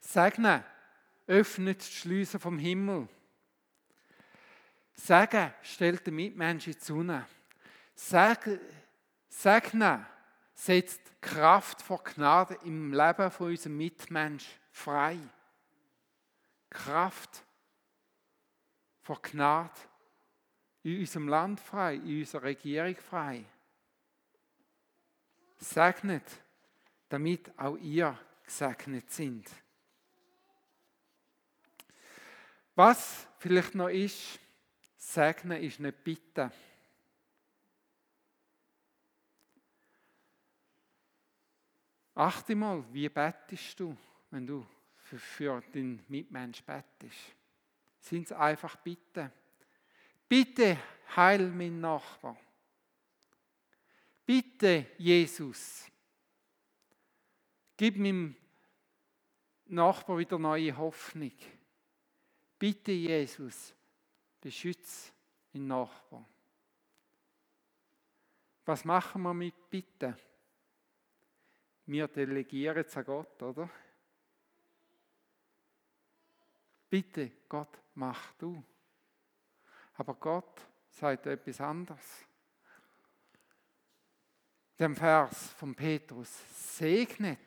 Segnen 0.00 0.64
öffnet 1.26 1.86
die 1.86 1.92
Schlüsse 1.92 2.40
vom 2.40 2.58
Himmel. 2.58 3.08
Sagen 4.94 5.52
stellt 5.60 6.06
den 6.06 6.14
Mitmenschen 6.14 6.80
zu. 6.80 7.04
Segnen 7.98 10.06
setzt 10.54 11.20
Kraft 11.20 11.82
vor 11.82 12.02
Gnade 12.04 12.56
im 12.64 12.92
Leben 12.92 13.30
von 13.30 13.48
unserem 13.48 13.76
Mitmensch 13.76 14.46
frei. 14.70 15.18
Kraft 16.70 17.42
vor 19.02 19.20
Gnade 19.20 19.72
in 20.84 21.00
unserem 21.00 21.26
Land 21.26 21.58
frei, 21.58 21.96
in 21.96 22.20
unserer 22.20 22.44
Regierung 22.44 22.94
frei. 22.94 23.44
Segnet, 25.56 26.22
damit 27.08 27.58
auch 27.58 27.76
ihr 27.78 28.16
gesegnet 28.44 29.10
sind. 29.10 29.50
Was 32.76 33.26
vielleicht 33.38 33.74
noch 33.74 33.88
ist, 33.88 34.38
segnen 34.96 35.62
ist 35.62 35.80
nicht 35.80 36.04
bitten. 36.04 36.52
Achte 42.18 42.56
mal, 42.56 42.84
wie 42.92 43.08
bettest 43.08 43.78
du, 43.78 43.96
wenn 44.32 44.44
du 44.44 44.66
für, 44.96 45.20
für 45.20 45.60
den 45.72 46.02
Mitmensch 46.08 46.64
bettest. 46.64 47.36
Sind 48.00 48.24
es 48.24 48.32
einfach 48.32 48.74
Bitten. 48.74 49.30
Bitte 50.28 50.76
heil 51.14 51.46
mein 51.46 51.80
Nachbar. 51.80 52.36
Bitte, 54.26 54.86
Jesus, 54.98 55.86
gib 57.76 57.96
meinem 57.96 58.34
Nachbar 59.66 60.18
wieder 60.18 60.40
neue 60.40 60.76
Hoffnung. 60.76 61.30
Bitte, 62.58 62.90
Jesus, 62.90 63.72
beschütze 64.40 65.12
meinen 65.52 65.68
Nachbar. 65.68 66.28
Was 68.64 68.84
machen 68.84 69.22
wir 69.22 69.34
mit 69.34 69.70
Bitten? 69.70 70.16
Wir 71.88 72.06
delegieren 72.06 72.84
es 72.86 72.94
an 72.98 73.04
Gott, 73.06 73.42
oder? 73.42 73.70
Bitte, 76.90 77.32
Gott, 77.48 77.78
mach 77.94 78.32
du. 78.32 78.62
Aber 79.94 80.14
Gott 80.16 80.60
sagt 80.90 81.24
etwas 81.24 81.58
anderes. 81.62 82.26
Dem 84.78 84.94
Vers 84.94 85.54
von 85.54 85.74
Petrus, 85.74 86.30
segnet. 86.76 87.38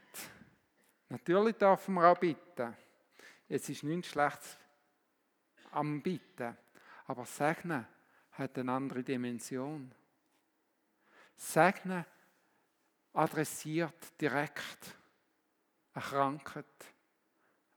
Natürlich 1.10 1.56
dürfen 1.58 1.94
wir 1.94 2.08
auch 2.08 2.18
bitten. 2.18 2.76
Es 3.48 3.70
ist 3.70 3.84
nichts 3.84 4.10
Schlechtes 4.10 4.58
am 5.70 6.02
Bitten. 6.02 6.58
Aber 7.06 7.26
segnen 7.26 7.88
hat 8.32 8.58
eine 8.58 8.72
andere 8.72 9.04
Dimension. 9.04 9.94
Segnen 11.36 12.06
adressiert 13.14 14.20
direkt 14.20 14.96
eine 15.94 16.04
Krankheit, 16.04 16.66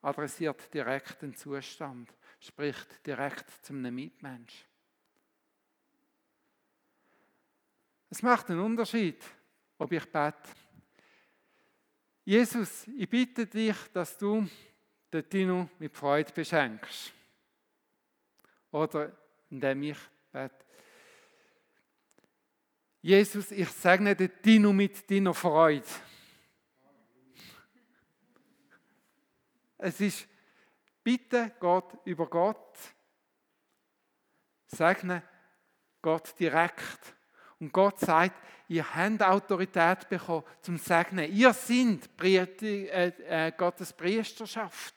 adressiert 0.03 0.73
direkt 0.73 1.23
den 1.23 1.35
Zustand, 1.35 2.13
spricht 2.39 3.07
direkt 3.07 3.51
zum 3.65 3.83
Mitmensch. 3.83 4.65
Es 8.11 8.23
macht 8.23 8.49
einen 8.51 8.61
Unterschied, 8.61 9.25
ob 9.79 9.91
ich 9.91 10.05
bete. 10.05 10.49
Jesus, 12.25 12.87
ich 12.97 13.09
bitte 13.09 13.47
dich, 13.47 13.77
dass 13.93 14.17
du 14.17 14.49
den 15.13 15.29
Tino 15.29 15.69
mit 15.79 15.97
Freude 15.97 16.33
beschenkst. 16.33 17.13
Oder 18.71 19.13
indem 19.51 19.83
ich 19.83 19.99
bete. 20.31 20.64
Jesus, 23.05 23.51
ich 23.51 23.69
segne 23.69 24.17
den 24.17 24.31
Dino 24.43 24.73
mit 24.73 25.11
deiner 25.11 25.35
Freude. 25.35 25.85
Es 29.77 30.01
ist 30.01 30.27
bitte 31.03 31.53
Gott 31.61 31.99
über 32.07 32.27
Gott. 32.27 32.79
Segne 34.69 35.23
Gott 36.01 36.35
direkt. 36.41 37.15
Und 37.61 37.75
Gott 37.75 38.01
sagt, 38.01 38.43
ihr 38.69 38.95
habt 38.95 39.23
Autorität 39.23 40.09
bekommen 40.09 40.45
zum 40.63 40.79
Segnen. 40.79 41.31
Ihr 41.31 41.53
seid 41.53 42.09
äh, 42.23 43.09
äh, 43.49 43.53
Gottes 43.55 43.93
Priesterschaft. 43.93 44.95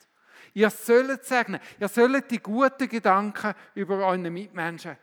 Ihr 0.53 0.69
sollt 0.69 1.25
segnen. 1.25 1.59
Ihr 1.77 1.89
sollt 1.89 2.31
die 2.31 2.39
guten 2.39 2.87
Gedanken 2.87 3.53
über 3.75 3.97
eure 3.97 4.31
Mitmenschen 4.31 4.95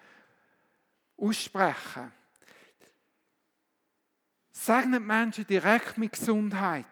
aussprechen. 1.18 2.10
Segnet 4.56 5.02
Menschen 5.02 5.46
direkt 5.46 5.98
mit 5.98 6.12
Gesundheit. 6.12 6.86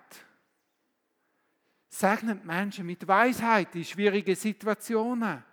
Segnet 1.88 2.44
Menschen 2.44 2.85
mit 2.85 3.07
Weisheit 3.07 3.75
in 3.77 3.85
schwierigen 3.85 4.35
Situationen. 4.35 5.44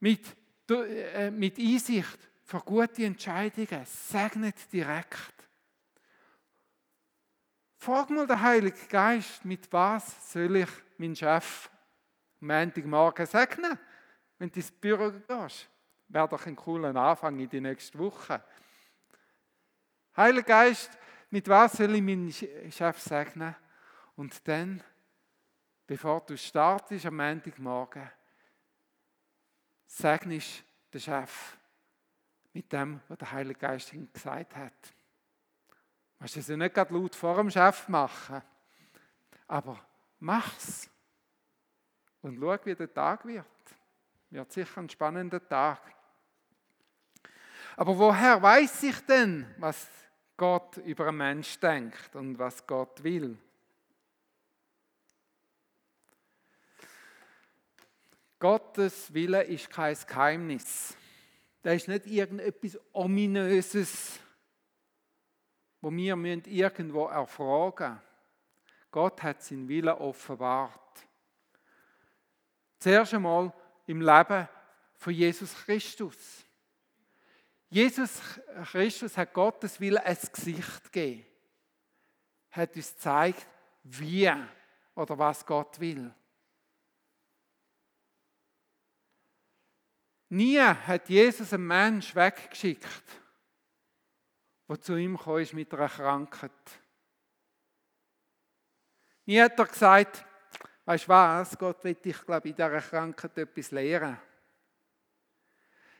Mit, 0.00 0.34
äh, 0.70 1.30
mit 1.30 1.58
Einsicht 1.58 2.18
für 2.42 2.60
gute 2.60 3.04
Entscheidungen. 3.04 3.84
Segnet 3.84 4.72
direkt. 4.72 5.34
Frag 7.76 8.08
mal 8.08 8.26
den 8.26 8.40
Heiligen 8.40 8.88
Geist, 8.88 9.44
mit 9.44 9.70
was 9.70 10.32
soll 10.32 10.56
ich 10.56 10.70
meinen 10.96 11.14
Chef 11.14 11.68
am 12.40 12.46
Montagmorgen 12.46 13.26
segnen, 13.26 13.78
wenn 14.38 14.50
du 14.50 14.56
ins 14.56 14.70
Büro 14.70 15.12
gehst? 15.28 15.68
Wäre 16.08 16.28
doch 16.28 16.46
ein 16.46 16.56
cooler 16.56 16.96
Anfang 16.96 17.38
in 17.38 17.48
die 17.48 17.60
nächste 17.60 17.98
Woche. 17.98 18.42
Heiliger 20.16 20.46
Geist, 20.46 20.90
mit 21.30 21.48
was 21.48 21.72
soll 21.72 21.94
ich 21.96 22.02
meinen 22.02 22.32
Chef 22.32 23.00
segnen? 23.00 23.56
Und 24.16 24.46
dann, 24.46 24.82
bevor 25.86 26.20
du 26.20 26.36
startest 26.36 27.06
am 27.06 27.16
Montagmorgen, 27.16 28.08
segnest 29.86 30.62
den 30.92 31.00
Chef 31.00 31.56
mit 32.52 32.72
dem, 32.72 33.00
was 33.08 33.18
der 33.18 33.32
Heilige 33.32 33.58
Geist 33.58 33.92
ihm 33.92 34.12
gesagt 34.12 34.54
hat. 34.54 34.94
Du 36.18 36.22
musst 36.22 36.36
es 36.36 36.46
ja 36.46 36.56
nicht 36.56 36.74
gerade 36.74 36.94
laut 36.94 37.16
vor 37.16 37.36
dem 37.36 37.50
Chef 37.50 37.88
machen, 37.88 38.40
aber 39.48 39.84
mach's. 40.20 40.88
Und 42.22 42.38
schau, 42.38 42.56
wie 42.64 42.74
der 42.74 42.94
Tag 42.94 43.24
wird. 43.26 43.44
Wird 44.30 44.52
sicher 44.52 44.80
ein 44.80 44.88
spannender 44.88 45.46
Tag. 45.46 45.80
Aber 47.76 47.98
woher 47.98 48.40
weiß 48.40 48.84
ich 48.84 49.00
denn, 49.04 49.52
was 49.58 49.88
Gott 50.36 50.78
über 50.78 51.08
einen 51.08 51.18
Mensch 51.18 51.58
denkt 51.60 52.14
und 52.16 52.38
was 52.38 52.66
Gott 52.66 53.02
will. 53.02 53.36
Gottes 58.38 59.12
Wille 59.14 59.42
ist 59.44 59.70
kein 59.70 59.96
Geheimnis. 60.06 60.96
Da 61.62 61.72
ist 61.72 61.88
nicht 61.88 62.06
irgendetwas 62.06 62.78
Ominöses, 62.92 64.20
wo 65.80 65.90
wir 65.90 66.16
irgendwo 66.46 67.06
erfragen 67.06 68.00
Gott 68.94 69.24
hat 69.24 69.42
seinen 69.42 69.68
Willen 69.68 69.88
offenbart. 69.88 71.04
Zuerst 72.78 73.12
einmal 73.12 73.52
im 73.86 74.00
Leben 74.00 74.48
von 74.94 75.12
Jesus 75.12 75.52
Christus. 75.52 76.43
Jesus 77.74 78.20
Christus 78.70 79.16
hat 79.16 79.34
Gottes 79.34 79.80
Willen 79.80 79.98
ein 79.98 80.16
Gesicht 80.32 80.84
gegeben. 80.84 81.26
Hat 82.52 82.76
uns 82.76 82.92
gezeigt, 82.94 83.48
wie 83.82 84.32
oder 84.94 85.18
was 85.18 85.44
Gott 85.44 85.80
will. 85.80 86.14
Nie 90.28 90.60
hat 90.60 91.08
Jesus 91.08 91.52
einen 91.52 91.66
Mensch 91.66 92.14
weggeschickt, 92.14 93.02
der 94.68 94.80
zu 94.80 94.94
ihm 94.94 95.18
kam 95.18 95.44
mit 95.54 95.74
einer 95.74 95.88
Krankheit. 95.88 96.52
Nie 99.26 99.40
hat 99.40 99.58
er 99.58 99.66
gesagt, 99.66 100.24
weißt 100.84 101.04
du 101.06 101.08
was, 101.08 101.58
Gott 101.58 101.82
will 101.82 101.94
dich, 101.96 102.24
glaube 102.24 102.46
ich, 102.46 102.52
in 102.52 102.56
dieser 102.56 102.80
Krankheit 102.80 103.36
etwas 103.36 103.72
lehren. 103.72 104.16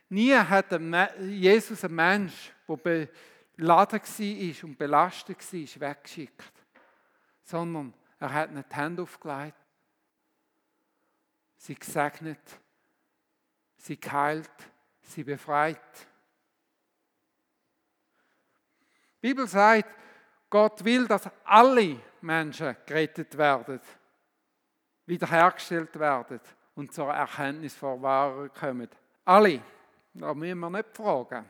Nie 0.09 0.35
hat 0.35 0.71
Jesus 1.19 1.83
einen 1.83 1.95
Mensch, 1.95 2.53
der 2.67 3.07
beladen 3.55 4.01
war 4.01 4.63
und 4.63 4.77
belastet 4.77 5.41
war, 5.41 5.89
weggeschickt. 5.89 6.53
Sondern 7.43 7.93
er 8.19 8.33
hat 8.33 8.51
nicht 8.51 8.71
die 8.71 8.75
Hände 8.75 9.01
aufgelegt, 9.01 9.57
sie 11.57 11.75
gesegnet, 11.75 12.59
sie 13.77 13.99
geheilt, 13.99 14.51
sie 15.01 15.23
befreit. 15.23 16.07
Die 19.21 19.29
Bibel 19.29 19.47
sagt, 19.47 19.89
Gott 20.49 20.83
will, 20.85 21.07
dass 21.07 21.29
alle 21.43 21.99
Menschen 22.21 22.77
gerettet 22.85 23.35
werden, 23.37 23.81
wiederhergestellt 25.05 25.97
werden 25.99 26.39
und 26.75 26.93
zur 26.93 27.11
Erkenntnis 27.11 27.75
vor 27.75 28.01
Wahrheit 28.01 28.53
kommen 28.53 28.89
Alle. 29.23 29.61
Da 30.17 30.33
müssen 30.33 30.59
wir 30.59 30.69
nicht 30.69 30.95
fragen. 30.95 31.45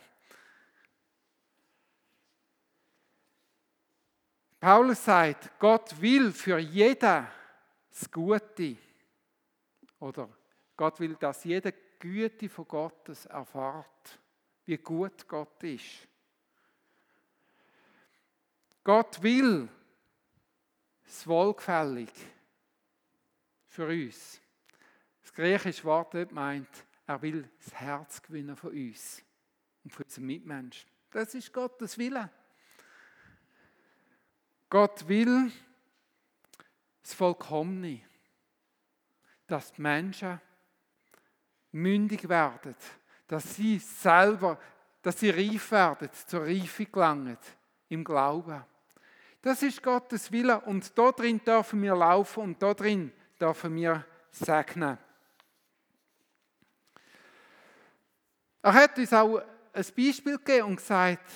Paulus 4.60 5.06
sagt, 5.06 5.52
Gott 5.60 6.02
will 6.02 6.32
für 6.32 6.58
jeden 6.58 7.28
das 7.92 8.12
Gute. 8.12 8.76
Oder 10.00 10.28
Gott 10.76 11.00
will, 11.00 11.16
dass 11.16 11.44
jeder 11.44 11.72
Güte 12.00 12.50
von 12.50 12.68
Gottes 12.68 13.28
erfahrt, 13.28 14.20
wie 14.66 14.78
gut 14.78 15.28
Gott 15.28 15.62
ist. 15.64 16.08
Gott 18.84 19.22
will 19.22 19.70
das 21.04 21.28
Wohlgefällig 21.28 22.10
für 23.68 23.88
uns. 23.88 24.42
Das 25.22 25.32
griechische 25.32 25.84
Wort 25.84 26.16
dort 26.16 26.32
meint, 26.32 26.86
er 27.08 27.22
will 27.22 27.50
das 27.64 27.74
Herz 27.74 28.22
gewinnen 28.22 28.56
von 28.56 28.72
uns 28.72 29.24
und 29.84 29.92
von 29.92 30.04
unseren 30.04 30.26
Mitmenschen. 30.26 30.90
Das 31.12 31.34
ist 31.36 31.54
Gottes 31.54 31.98
Wille. 31.98 32.30
Gott 34.70 35.08
will 35.08 35.52
das 37.02 37.14
Vollkommene, 37.14 38.02
dass 39.48 39.72
die 39.72 39.82
Menschen 39.82 40.42
mündig 41.72 42.28
werden, 42.28 42.76
dass 43.28 43.56
sie 43.56 43.78
selber, 43.80 44.60
dass 45.02 45.20
sie 45.20 45.30
reif 45.30 45.72
werden, 45.72 46.10
zur 46.26 46.42
Reife 46.42 46.86
gelangen 46.86 47.38
im 47.90 48.04
Glauben. 48.04 48.64
Das 49.42 49.62
ist 49.62 49.84
Gottes 49.84 50.32
Wille 50.32 50.60
und 50.62 50.98
da 50.98 51.12
drin 51.12 51.40
dürfen 51.46 51.82
wir 51.84 51.96
laufen 51.96 52.44
und 52.44 52.64
da 52.64 52.74
drin 52.74 53.12
dürfen 53.40 53.76
wir 53.76 54.04
segnen. 54.32 54.98
Er 58.66 58.74
hat 58.74 58.98
uns 58.98 59.14
auch 59.14 59.44
ein 59.74 59.86
Beispiel 59.96 60.40
gegeben 60.40 60.70
und 60.70 60.78
gesagt, 60.78 61.30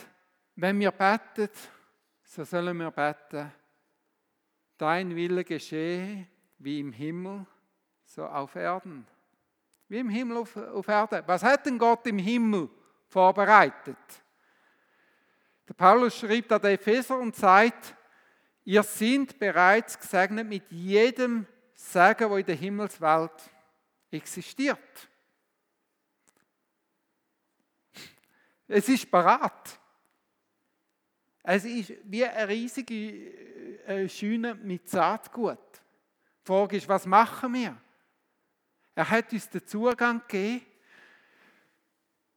wenn 0.55 0.79
wir 0.79 0.89
beten, 0.89 1.47
so 2.23 2.43
sollen 2.43 2.75
wir 2.75 2.89
beten, 2.89 3.51
dein 4.79 5.15
Wille 5.15 5.43
geschehe 5.43 6.25
wie 6.57 6.79
im 6.79 6.91
Himmel, 6.91 7.45
so 8.03 8.25
auf 8.25 8.55
Erden. 8.55 9.05
Wie 9.89 9.99
im 9.99 10.09
Himmel 10.09 10.37
auf, 10.37 10.57
auf 10.57 10.87
Erden. 10.87 11.21
Was 11.27 11.43
hat 11.43 11.67
denn 11.67 11.77
Gott 11.77 12.07
im 12.07 12.17
Himmel 12.17 12.67
vorbereitet? 13.05 13.95
Der 15.67 15.75
Paulus 15.75 16.17
schreibt 16.17 16.51
an 16.51 16.61
den 16.63 16.71
Epheser 16.71 17.19
und 17.19 17.35
sagt, 17.35 17.95
Ihr 18.63 18.81
seid 18.81 19.37
bereits 19.37 19.99
gesegnet 19.99 20.47
mit 20.47 20.71
jedem 20.71 21.45
Segen, 21.75 22.27
wo 22.27 22.37
in 22.37 22.45
der 22.47 22.55
Himmelswelt 22.55 23.51
existiert. 24.09 25.08
Es 28.69 28.87
ist 28.87 29.11
parat. 29.11 29.77
Es 31.43 31.65
ist 31.65 31.93
wie 32.05 32.25
eine 32.25 32.47
riesige 32.47 33.83
äh, 33.85 34.07
Scheune 34.07 34.55
mit 34.55 34.87
Saatgut. 34.87 35.57
Die 36.41 36.45
Frage 36.45 36.77
ist, 36.77 36.87
was 36.87 37.05
machen 37.05 37.53
wir? 37.53 37.77
Er 38.95 39.09
hat 39.09 39.33
uns 39.33 39.49
den 39.49 39.65
Zugang 39.65 40.21
gegeben 40.21 40.65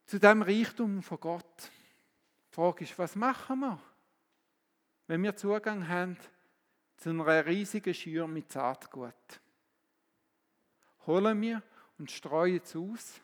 zu 0.05 0.19
dem 0.19 0.41
Reichtum 0.41 1.01
von 1.01 1.19
Gott. 1.19 1.71
Die 2.49 2.55
Frage 2.55 2.83
ist, 2.83 2.97
was 2.99 3.15
machen 3.15 3.59
wir? 3.59 3.79
wenn 5.07 5.23
wir 5.23 5.35
Zugang 5.35 5.87
haben 5.87 6.17
zu 6.97 7.09
einer 7.09 7.45
riesigen 7.45 7.93
Schür 7.93 8.27
mit 8.27 8.51
Saatgut. 8.51 9.41
Holen 11.05 11.41
wir 11.41 11.61
und 11.97 12.09
streuen 12.09 12.61
es 12.63 12.75
aus. 12.75 13.21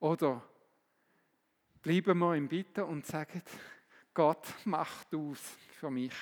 Oder 0.00 0.42
bleiben 1.82 2.18
wir 2.18 2.34
im 2.34 2.48
Bitten 2.48 2.84
und 2.84 3.06
sagen, 3.06 3.42
Gott 4.12 4.46
macht 4.64 5.14
aus 5.14 5.40
für 5.78 5.90
mich. 5.90 6.14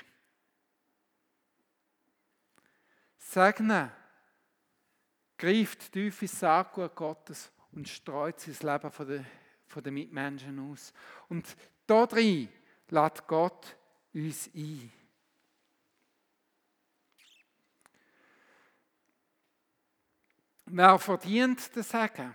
Segnen 3.19 3.91
greift 5.37 5.93
tief 5.93 6.23
ins 6.23 6.39
Saatgut 6.39 6.95
Gottes 6.95 7.51
und 7.73 7.89
streut 7.89 8.41
sein 8.41 8.57
Leben 8.61 8.91
von 8.91 9.07
der 9.07 9.25
von 9.75 9.83
den 9.83 9.95
Mitmenschen 9.95 10.59
aus. 10.71 10.93
Und 11.29 11.57
da 11.87 12.07
drin 12.07 12.49
lädt 12.89 13.27
Gott 13.27 13.77
uns 14.13 14.49
ein. 14.55 14.93
Wer 20.67 20.99
verdient 20.99 21.77
das 21.77 21.89
Sagen? 21.89 22.35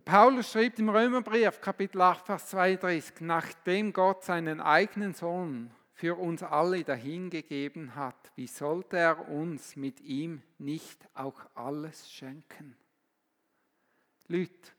Der 0.00 0.12
Paulus 0.12 0.50
schreibt 0.50 0.78
im 0.78 0.88
Römerbrief, 0.88 1.60
Kapitel 1.60 2.00
8, 2.00 2.24
Vers 2.24 2.48
32, 2.48 3.20
nachdem 3.20 3.92
Gott 3.92 4.24
seinen 4.24 4.58
eigenen 4.58 5.12
Sohn 5.12 5.70
für 5.92 6.16
uns 6.18 6.42
alle 6.42 6.82
dahingegeben 6.82 7.94
hat, 7.94 8.32
wie 8.34 8.46
sollte 8.46 8.96
er 8.96 9.28
uns 9.28 9.76
mit 9.76 10.00
ihm 10.00 10.40
nicht 10.56 11.06
auch 11.12 11.38
alles 11.54 12.10
schenken? 12.10 12.78
Leute, 14.26 14.70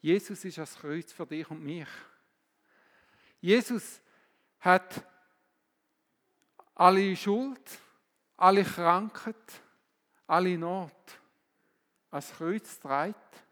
Jesus 0.00 0.44
ist 0.44 0.58
das 0.58 0.74
Kreuz 0.74 1.12
für 1.12 1.26
dich 1.26 1.48
und 1.48 1.62
mich. 1.62 1.88
Jesus 3.40 4.00
hat 4.58 5.06
alle 6.74 7.14
Schuld, 7.14 7.78
alle 8.36 8.64
Krankheit, 8.64 9.62
alle 10.26 10.58
Not 10.58 11.20
als 12.10 12.32
Kreuz 12.32 12.80
trägt. 12.80 13.44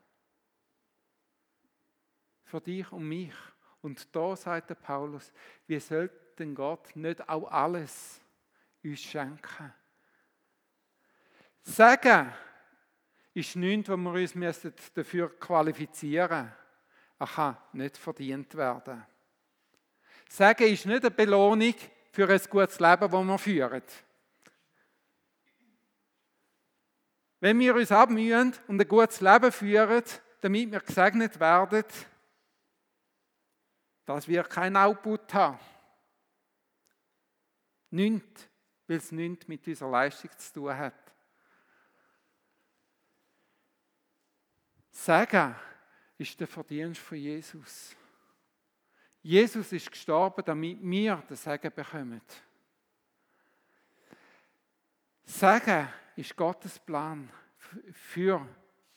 Für 2.48 2.61
dich 2.61 2.90
und 2.92 3.06
mich. 3.06 3.34
Und 3.82 4.14
da 4.14 4.34
sagt 4.34 4.70
der 4.70 4.74
Paulus, 4.74 5.32
wir 5.66 5.80
sollten 5.80 6.54
Gott 6.54 6.96
nicht 6.96 7.28
auch 7.28 7.50
alles 7.50 8.20
uns 8.82 9.00
schenken. 9.00 9.72
Sagen, 11.62 12.32
ist 13.34 13.54
nichts, 13.54 13.90
wo 13.90 13.96
wir 13.96 14.22
uns 14.22 14.62
dafür 14.94 15.38
qualifizieren 15.38 16.44
müssen. 16.46 16.52
Er 17.18 17.26
kann 17.26 17.56
nicht 17.72 17.98
verdient 17.98 18.54
werden. 18.54 19.04
Sagen 20.28 20.72
ist 20.72 20.87
nicht 20.87 21.04
eine 21.04 21.11
Belohnung 21.11 21.74
für 22.12 22.28
ein 22.28 22.40
gutes 22.48 22.80
Leben, 22.80 23.11
das 23.11 23.26
wir 23.26 23.38
führen. 23.38 23.82
Wenn 27.40 27.58
wir 27.58 27.74
uns 27.74 27.92
abmühen 27.92 28.54
und 28.66 28.80
ein 28.80 28.88
gutes 28.88 29.20
Leben 29.20 29.52
führen, 29.52 30.04
damit 30.40 30.72
wir 30.72 30.80
gesegnet 30.80 31.38
werden, 31.38 31.84
das 34.08 34.26
wird 34.26 34.48
kein 34.48 34.74
Output 34.74 35.34
haben. 35.34 35.58
Nichts, 37.90 38.48
weil 38.86 38.96
es 38.96 39.12
nichts 39.12 39.46
mit 39.46 39.66
unserer 39.66 39.90
Leistung 39.90 40.30
zu 40.38 40.52
tun 40.54 40.74
hat. 40.74 41.12
Sagen 44.90 45.54
ist 46.16 46.40
der 46.40 46.46
Verdienst 46.46 47.00
von 47.00 47.18
Jesus. 47.18 47.94
Jesus 49.22 49.72
ist 49.72 49.90
gestorben, 49.90 50.42
damit 50.44 50.78
wir 50.80 51.22
das 51.28 51.42
Sagen 51.42 51.70
bekommen. 51.74 52.22
Sagen 55.26 55.86
ist 56.16 56.34
Gottes 56.34 56.78
Plan 56.78 57.30
für 57.92 58.48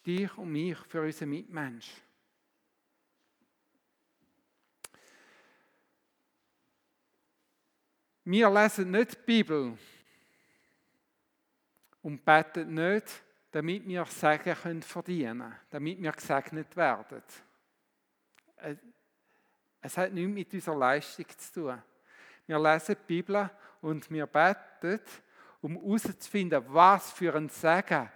dich 0.05 0.37
und 0.37 0.51
mich, 0.53 0.77
für 0.77 1.01
unsere 1.01 1.25
Mitmenschen. 1.25 2.10
Wir 8.23 8.49
lesen 8.49 8.91
nicht 8.91 9.13
die 9.13 9.23
Bibel 9.25 9.77
und 12.03 12.23
beten 12.23 12.73
nicht, 12.73 13.23
damit 13.51 13.87
wir 13.87 14.05
Segen 14.05 14.55
können 14.55 14.81
verdienen 14.81 15.55
damit 15.69 16.01
wir 16.01 16.11
gesegnet 16.11 16.75
werden. 16.75 17.23
Es 19.81 19.97
hat 19.97 20.13
nichts 20.13 20.33
mit 20.33 20.53
unserer 20.53 20.77
Leistung 20.77 21.25
zu 21.35 21.53
tun. 21.53 21.81
Wir 22.45 22.59
lesen 22.59 22.95
die 22.99 23.05
Bibel 23.07 23.49
und 23.81 24.09
wir 24.11 24.27
beten, 24.27 24.99
um 25.61 25.75
herauszufinden, 25.77 26.63
was 26.67 27.11
für 27.11 27.35
ein 27.35 27.49
Segen, 27.49 28.09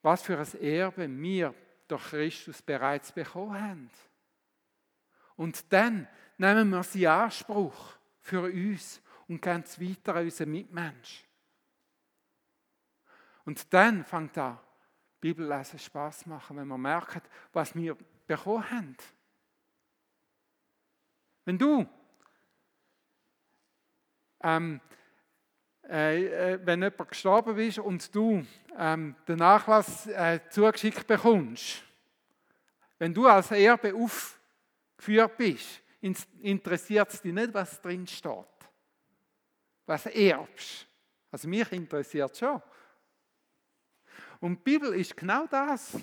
was 0.00 0.22
für 0.22 0.38
ein 0.38 0.60
Erbe 0.62 1.08
wir 1.20 1.54
durch 1.88 2.04
Christus 2.04 2.62
bereits 2.62 3.12
bekommen 3.12 3.60
haben. 3.60 3.90
Und 5.36 5.70
dann 5.72 6.08
nehmen 6.38 6.70
wir 6.70 6.82
sie 6.82 7.04
in 7.04 7.10
Anspruch 7.10 7.96
für 8.22 8.44
uns 8.44 9.02
und 9.28 9.42
gehen 9.42 9.62
es 9.62 9.78
weiter 9.80 10.16
an 10.16 10.24
unseren 10.24 10.50
Mitmenschen. 10.50 11.26
Und 13.44 13.72
dann 13.72 14.04
fängt 14.04 14.38
an, 14.38 14.58
Bibellesen 15.20 15.78
Spaß 15.78 16.26
machen, 16.26 16.56
wenn 16.56 16.66
man 16.66 16.80
merkt, 16.80 17.28
was 17.52 17.74
wir 17.74 17.96
bekommen 18.26 18.70
haben. 18.70 18.96
Wenn 21.44 21.58
du 21.58 21.86
ähm, 24.42 24.80
äh, 25.88 26.52
äh, 26.54 26.60
wenn 26.64 26.82
jemand 26.82 27.08
gestorben 27.08 27.58
ist 27.58 27.78
und 27.78 28.14
du 28.14 28.46
ähm, 28.78 29.14
den 29.26 29.38
Nachlass 29.38 30.06
äh, 30.06 30.40
zugeschickt 30.48 31.06
bekommst, 31.06 31.82
wenn 32.98 33.12
du 33.12 33.26
als 33.26 33.50
Erbe 33.50 33.92
aufgeführt 33.94 35.36
bist, 35.36 35.82
interessiert 36.02 37.12
es 37.12 37.22
dich 37.22 37.32
nicht, 37.32 37.54
was 37.54 37.80
drin 37.80 38.06
steht. 38.06 38.46
Was 39.86 40.06
erbst. 40.06 40.86
Also 41.30 41.48
mich 41.48 41.70
interessiert 41.72 42.36
schon. 42.36 42.60
Und 44.40 44.58
die 44.58 44.62
Bibel 44.62 44.92
ist 44.94 45.16
genau 45.16 45.46
das. 45.46 45.96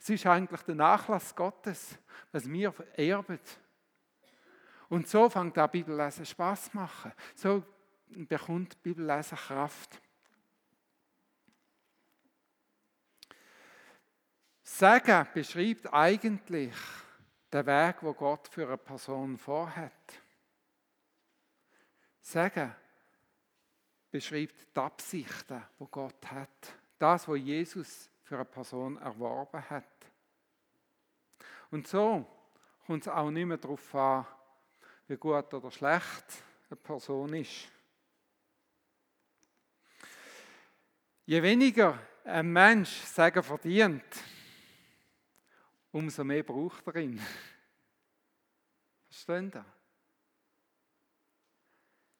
Es 0.00 0.08
ist 0.08 0.26
eigentlich 0.26 0.62
der 0.62 0.74
Nachlass 0.74 1.34
Gottes, 1.34 1.98
was 2.32 2.50
wir 2.50 2.74
erben. 2.94 3.38
Und 4.88 5.06
so 5.08 5.28
fängt 5.28 5.58
auch 5.58 5.68
Bibellesen 5.68 6.24
Spaß 6.24 6.72
machen. 6.74 7.12
So 7.34 7.62
bekommt 8.06 8.82
Bibellesen 8.82 9.36
Kraft. 9.36 10.00
Sagen 14.62 15.28
beschreibt 15.34 15.92
eigentlich 15.92 16.74
den 17.52 17.66
Weg, 17.66 17.96
wo 18.00 18.12
Gott 18.12 18.48
für 18.48 18.66
eine 18.66 18.76
Person 18.76 19.38
vorhat. 19.38 19.92
Sagen 22.20 22.74
beschreibt 24.10 24.74
die 24.74 24.80
Absichten, 24.80 25.62
wo 25.78 25.86
Gott 25.86 26.30
hat. 26.30 26.74
Das, 26.98 27.28
was 27.28 27.38
Jesus 27.38 28.10
für 28.24 28.36
eine 28.36 28.44
Person 28.44 28.96
erworben 28.96 29.62
hat. 29.70 29.84
Und 31.70 31.86
so 31.86 32.26
kommt 32.86 33.02
es 33.02 33.08
auch 33.08 33.30
nicht 33.30 33.46
mehr 33.46 33.58
darauf 33.58 33.94
an, 33.94 34.26
wie 35.06 35.16
gut 35.16 35.52
oder 35.52 35.70
schlecht 35.70 36.42
eine 36.70 36.76
Person 36.76 37.34
ist. 37.34 37.68
Je 41.26 41.42
weniger 41.42 41.98
ein 42.24 42.52
Mensch 42.52 42.90
Sagen 43.02 43.42
verdient, 43.42 44.04
umso 45.96 46.24
mehr 46.24 46.42
braucht 46.42 46.86
er 46.88 46.96
ihn. 46.96 47.20
Verstehen 49.08 49.50
Sie? 49.50 49.64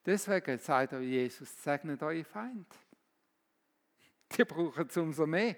Deswegen 0.05 0.59
sagt 0.59 0.95
euch 0.95 1.07
Jesus, 1.07 1.63
segnet 1.63 2.03
eure 2.03 2.25
Feind. 2.25 2.75
Die 4.33 4.45
brauchen 4.45 4.87
es 4.89 4.97
umso 4.97 5.27
mehr. 5.27 5.57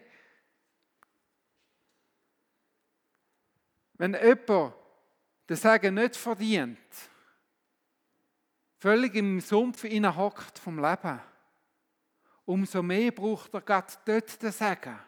Wenn 3.94 4.14
jemand 4.14 4.74
den 5.48 5.56
Segen 5.56 5.94
nicht 5.94 6.16
verdient, 6.16 6.78
völlig 8.78 9.14
im 9.14 9.40
Sumpf 9.40 9.84
hockt 9.84 10.58
vom 10.58 10.78
Leben, 10.78 11.20
umso 12.44 12.82
mehr 12.82 13.12
braucht 13.12 13.54
er 13.54 13.60
gerade 13.60 13.92
dort 14.04 14.42
den 14.42 14.52
Segen. 14.52 15.07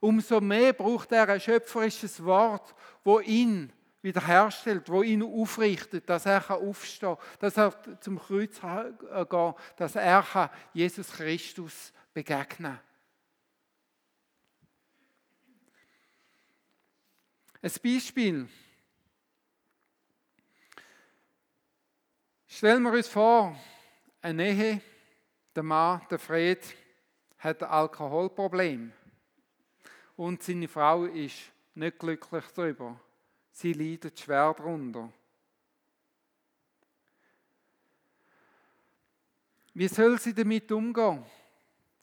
Umso 0.00 0.40
mehr 0.40 0.72
braucht 0.72 1.12
er 1.12 1.28
ein 1.28 1.40
schöpferisches 1.40 2.24
Wort, 2.24 2.74
wo 3.02 3.20
ihn 3.20 3.72
wiederherstellt, 4.02 4.88
wo 4.88 5.02
ihn 5.02 5.22
aufrichtet, 5.22 6.08
dass 6.08 6.26
er 6.26 6.50
aufstehen 6.50 7.16
kann, 7.16 7.38
dass 7.40 7.56
er 7.56 8.00
zum 8.00 8.18
Kreuz 8.18 8.60
gehen 8.60 9.28
kann, 9.28 9.54
dass 9.76 9.96
er 9.96 10.50
Jesus 10.72 11.10
Christus 11.10 11.92
begegnen 12.14 12.72
kann. 12.72 12.80
Ein 17.60 17.72
Beispiel. 17.82 18.48
Stellen 22.46 22.82
wir 22.84 22.92
uns 22.92 23.08
vor, 23.08 23.58
eine 24.22 24.48
Ehe, 24.48 24.80
der 25.54 25.62
Mann, 25.64 26.00
der 26.08 26.18
Fred, 26.20 26.64
hat 27.38 27.62
ein 27.62 27.68
Alkoholproblem 27.68 28.92
und 30.18 30.42
seine 30.42 30.66
Frau 30.66 31.04
ist 31.04 31.52
nicht 31.76 31.98
glücklich 31.98 32.44
darüber. 32.52 32.98
Sie 33.52 33.72
leidet 33.72 34.18
schwer 34.18 34.52
darunter. 34.52 35.12
Wie 39.74 39.86
soll 39.86 40.18
sie 40.18 40.34
damit 40.34 40.72
umgehen? 40.72 41.24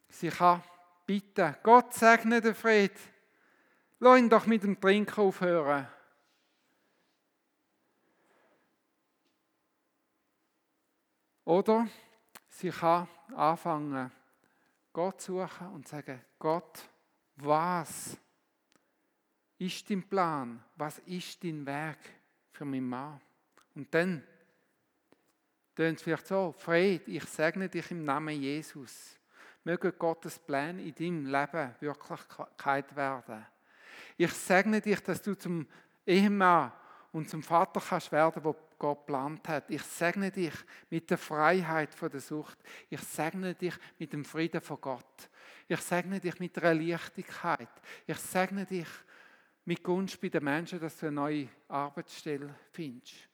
Sie 0.08 0.30
kann 0.30 0.64
bitten, 1.06 1.56
Gott 1.62 1.94
segne 1.94 2.40
den 2.40 2.56
Fred, 2.56 2.94
Lass 4.00 4.20
ihn 4.20 4.30
doch 4.30 4.46
mit 4.46 4.64
dem 4.64 4.80
Trinken 4.80 5.20
aufhören. 5.20 5.88
Oder 11.44 11.88
sie 12.50 12.70
kann 12.70 13.08
anfangen, 13.36 14.12
Gott 14.94 15.22
zu 15.22 15.34
suchen 15.34 15.68
und 15.68 15.88
sagen, 15.88 16.22
Gott, 16.40 16.90
was 17.38 18.18
ist 19.58 19.90
dein 19.90 20.04
Plan? 20.08 20.64
Was 20.76 21.00
ist 21.00 21.44
dein 21.44 21.66
Weg 21.66 21.98
für 22.52 22.66
meinen 22.66 22.88
Mann? 22.88 23.20
Und 23.74 23.94
dann 23.94 24.24
tönt 25.76 25.98
es 25.98 26.04
vielleicht 26.04 26.28
so, 26.28 26.54
Fred, 26.58 27.08
ich 27.08 27.26
segne 27.26 27.68
dich 27.68 27.92
im 27.92 28.06
Namen 28.06 28.42
Jesus. 28.42 29.18
Möge 29.64 29.92
Gottes 29.92 30.40
Plan 30.40 30.80
in 30.80 30.94
deinem 30.94 31.26
Leben 31.26 31.76
Wirklichkeit 31.80 32.96
werden. 32.96 33.46
Ich 34.18 34.32
segne 34.32 34.80
dich, 34.80 35.02
dass 35.02 35.22
du 35.22 35.36
zum 35.36 35.68
Ehemann 36.06 36.72
und 37.12 37.30
zum 37.30 37.42
Vater 37.42 37.82
kannst 37.82 38.12
werden, 38.12 38.44
wo 38.44 38.56
Gott 38.78 39.00
geplant 39.00 39.48
hat. 39.48 39.70
Ich 39.70 39.84
segne 39.84 40.32
dich 40.32 40.54
mit 40.90 41.10
der 41.10 41.18
Freiheit 41.18 41.94
von 41.94 42.10
der 42.10 42.20
Sucht. 42.20 42.58
Ich 42.90 43.02
segne 43.02 43.56
dich 43.56 43.74
mit 43.98 44.14
dem 44.14 44.26
Frieden 44.26 44.62
von 44.62 44.80
Gott. 44.82 45.30
Ich 45.68 45.82
segne 45.82 46.20
dich 46.20 46.40
mit 46.40 46.56
der 46.56 46.74
Leichtigkeit. 46.74 47.70
Ich 48.06 48.18
segne 48.18 48.66
dich 48.66 48.88
mit 49.66 49.84
Gunst 49.84 50.22
bei 50.22 50.30
den 50.30 50.44
Menschen, 50.44 50.80
dass 50.80 50.98
du 50.98 51.08
eine 51.08 51.16
neue 51.16 51.50
Arbeitsstelle 51.68 52.54
findest. 52.72 53.28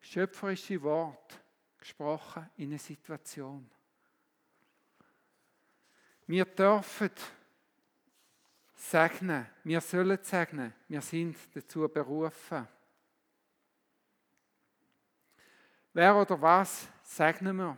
Schöpferische 0.00 0.80
Wort 0.82 1.40
gesprochen 1.78 2.50
in 2.56 2.70
einer 2.70 2.78
Situation. 2.78 3.70
Wir 6.26 6.44
dürfen 6.44 7.10
segnen. 8.74 9.46
Wir 9.64 9.80
sollen 9.80 10.18
segnen. 10.22 10.72
Wir 10.88 11.00
sind 11.00 11.36
dazu 11.54 11.88
berufen. 11.88 12.68
Wer 15.92 16.16
oder 16.16 16.40
was 16.40 16.88
segnen 17.02 17.56
wir? 17.56 17.76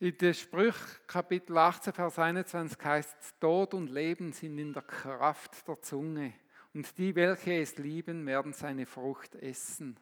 In 0.00 0.16
den 0.16 0.32
Sprüch 0.32 0.76
Kapitel 1.08 1.58
18, 1.58 1.92
Vers 1.92 2.20
21 2.20 2.84
heißt 2.84 3.40
Tod 3.40 3.74
und 3.74 3.90
Leben 3.90 4.32
sind 4.32 4.56
in 4.56 4.72
der 4.72 4.82
Kraft 4.82 5.66
der 5.66 5.80
Zunge 5.82 6.34
und 6.72 6.96
die, 6.96 7.12
welche 7.16 7.54
es 7.60 7.76
lieben, 7.78 8.24
werden 8.24 8.52
seine 8.52 8.86
Frucht 8.86 9.34
essen. 9.34 9.98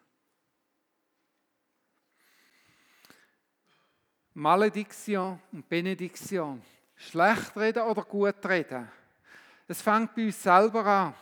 Malediction 4.35 5.41
und 5.51 5.67
Benediction 5.67 6.63
Schlecht 6.95 7.57
reden 7.57 7.85
oder 7.85 8.03
gut 8.03 8.45
reden. 8.45 8.91
Es 9.67 9.81
fängt 9.81 10.15
bei 10.15 10.27
uns 10.27 10.43
selber 10.43 10.85
an. 10.85 11.15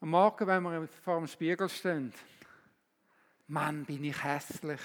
Am 0.00 0.10
Morgen, 0.10 0.46
wenn 0.48 0.62
wir 0.64 0.88
vor 0.88 1.18
dem 1.18 1.28
Spiegel 1.28 1.68
stehen, 1.68 2.12
Mann, 3.46 3.84
bin 3.84 4.02
ich 4.02 4.24
hässlich. 4.24 4.80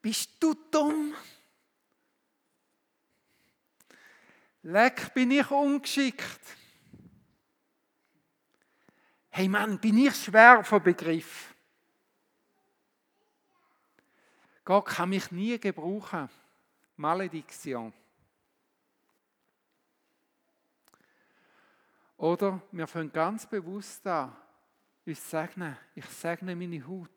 Bist 0.00 0.30
du 0.40 0.54
dumm? 0.70 1.14
Leck, 4.62 5.12
bin 5.14 5.30
ich 5.30 5.50
ungeschickt. 5.50 6.40
Hey 9.30 9.48
Mann, 9.48 9.78
bin 9.78 9.98
ich 9.98 10.16
schwer 10.16 10.64
von 10.64 10.82
Begriff. 10.82 11.54
Gott 14.64 14.86
kann 14.86 15.08
mich 15.08 15.30
nie 15.30 15.58
gebrauchen. 15.58 16.28
Malediktion. 16.96 17.92
Oder 22.18 22.60
wir 22.72 22.86
fangen 22.88 23.12
ganz 23.12 23.46
bewusst 23.46 24.04
an, 24.08 24.36
uns 25.06 25.30
segnen. 25.30 25.76
Ich 25.94 26.04
segne 26.06 26.56
meine 26.56 26.84
Haut, 26.86 27.08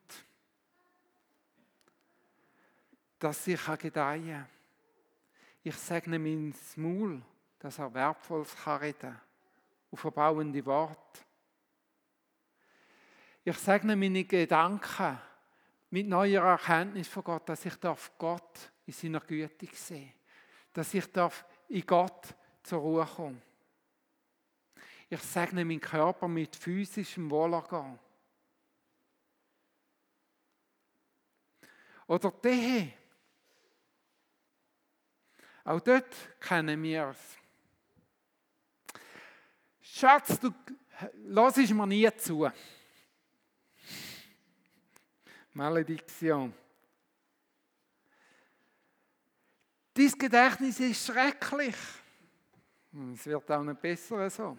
dass 3.21 3.45
sie 3.45 3.55
gedeihen 3.55 4.31
kann. 4.31 4.47
Ich 5.63 5.75
segne 5.75 6.17
mein 6.17 6.55
Maul, 6.75 7.21
dass 7.59 7.77
er 7.77 7.93
Wertvolles 7.93 8.55
kann 8.55 8.79
reden 8.79 9.21
auf 9.91 9.99
verbauende 9.99 10.65
Worte. 10.65 11.21
Ich 13.43 13.57
segne 13.57 13.95
meine 13.95 14.23
Gedanken, 14.23 15.19
mit 15.91 16.07
neuer 16.07 16.43
Erkenntnis 16.43 17.09
von 17.09 17.23
Gott, 17.23 17.49
dass 17.49 17.65
ich 17.65 17.75
darf 17.75 18.11
Gott 18.17 18.71
in 18.85 18.93
seiner 18.93 19.19
Güte 19.19 19.67
sehen, 19.73 20.13
dass 20.73 20.93
ich 20.93 21.11
darf 21.11 21.45
in 21.67 21.85
Gott 21.85 22.33
zur 22.63 22.79
Ruhe 22.79 23.05
kommen. 23.05 23.41
Ich 25.09 25.21
segne 25.21 25.63
meinen 25.65 25.81
Körper 25.81 26.27
mit 26.27 26.55
physischem 26.55 27.29
Wohlergehen. 27.29 27.99
Oder 32.07 32.31
die 32.31 32.93
Auch 35.63 35.79
dort 35.79 36.39
kennen 36.39 36.81
wir 36.81 37.09
es. 37.09 37.37
Schatz, 39.81 40.39
du 40.39 40.53
hörst 41.33 41.57
mir 41.57 41.87
nie 41.87 42.09
zu. 42.17 42.49
Malediktion. 45.53 46.53
Dein 49.93 50.11
Gedächtnis 50.11 50.79
ist 50.79 51.05
schrecklich. 51.05 51.75
Es 53.13 53.25
wird 53.25 53.51
auch 53.51 53.63
nicht 53.63 53.81
besser 53.81 54.29
so. 54.29 54.57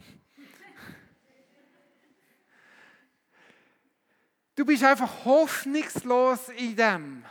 Du 4.54 4.66
bist 4.66 4.84
einfach 4.84 5.24
hoffnungslos 5.24 6.50
in 6.50 6.76
dem. 6.76 7.24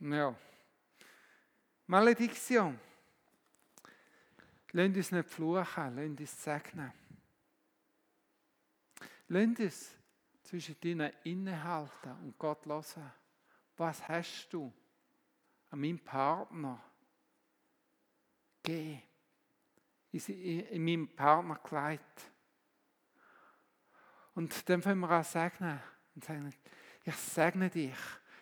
Ja. 0.00 0.34
Malediktion. 1.86 2.78
Lasst 4.72 4.96
uns 4.96 5.12
nicht 5.12 5.28
fluchen, 5.28 5.96
lasst 5.96 6.20
uns 6.20 6.44
segnen. 6.44 6.92
Lasst 9.28 9.60
uns 9.60 9.90
zwischen 10.42 10.76
ihnen 10.82 11.12
innehalten 11.24 12.12
und 12.22 12.38
Gott 12.38 12.64
hören. 12.66 13.12
Was 13.76 14.06
hast 14.08 14.48
du 14.50 14.72
an 15.70 15.80
meinem 15.80 15.98
Partner 15.98 16.82
gegeben? 18.62 19.02
In 20.12 20.84
meinem 20.84 21.08
Partner 21.08 21.58
geleitet. 21.62 22.30
Und 24.34 24.68
dann 24.68 24.80
können 24.80 25.00
wir 25.00 25.10
auch 25.10 25.24
segnen 25.24 25.80
und 26.14 26.24
sagen, 26.24 26.54
ich 27.04 27.14
segne 27.14 27.68
dich, 27.68 27.96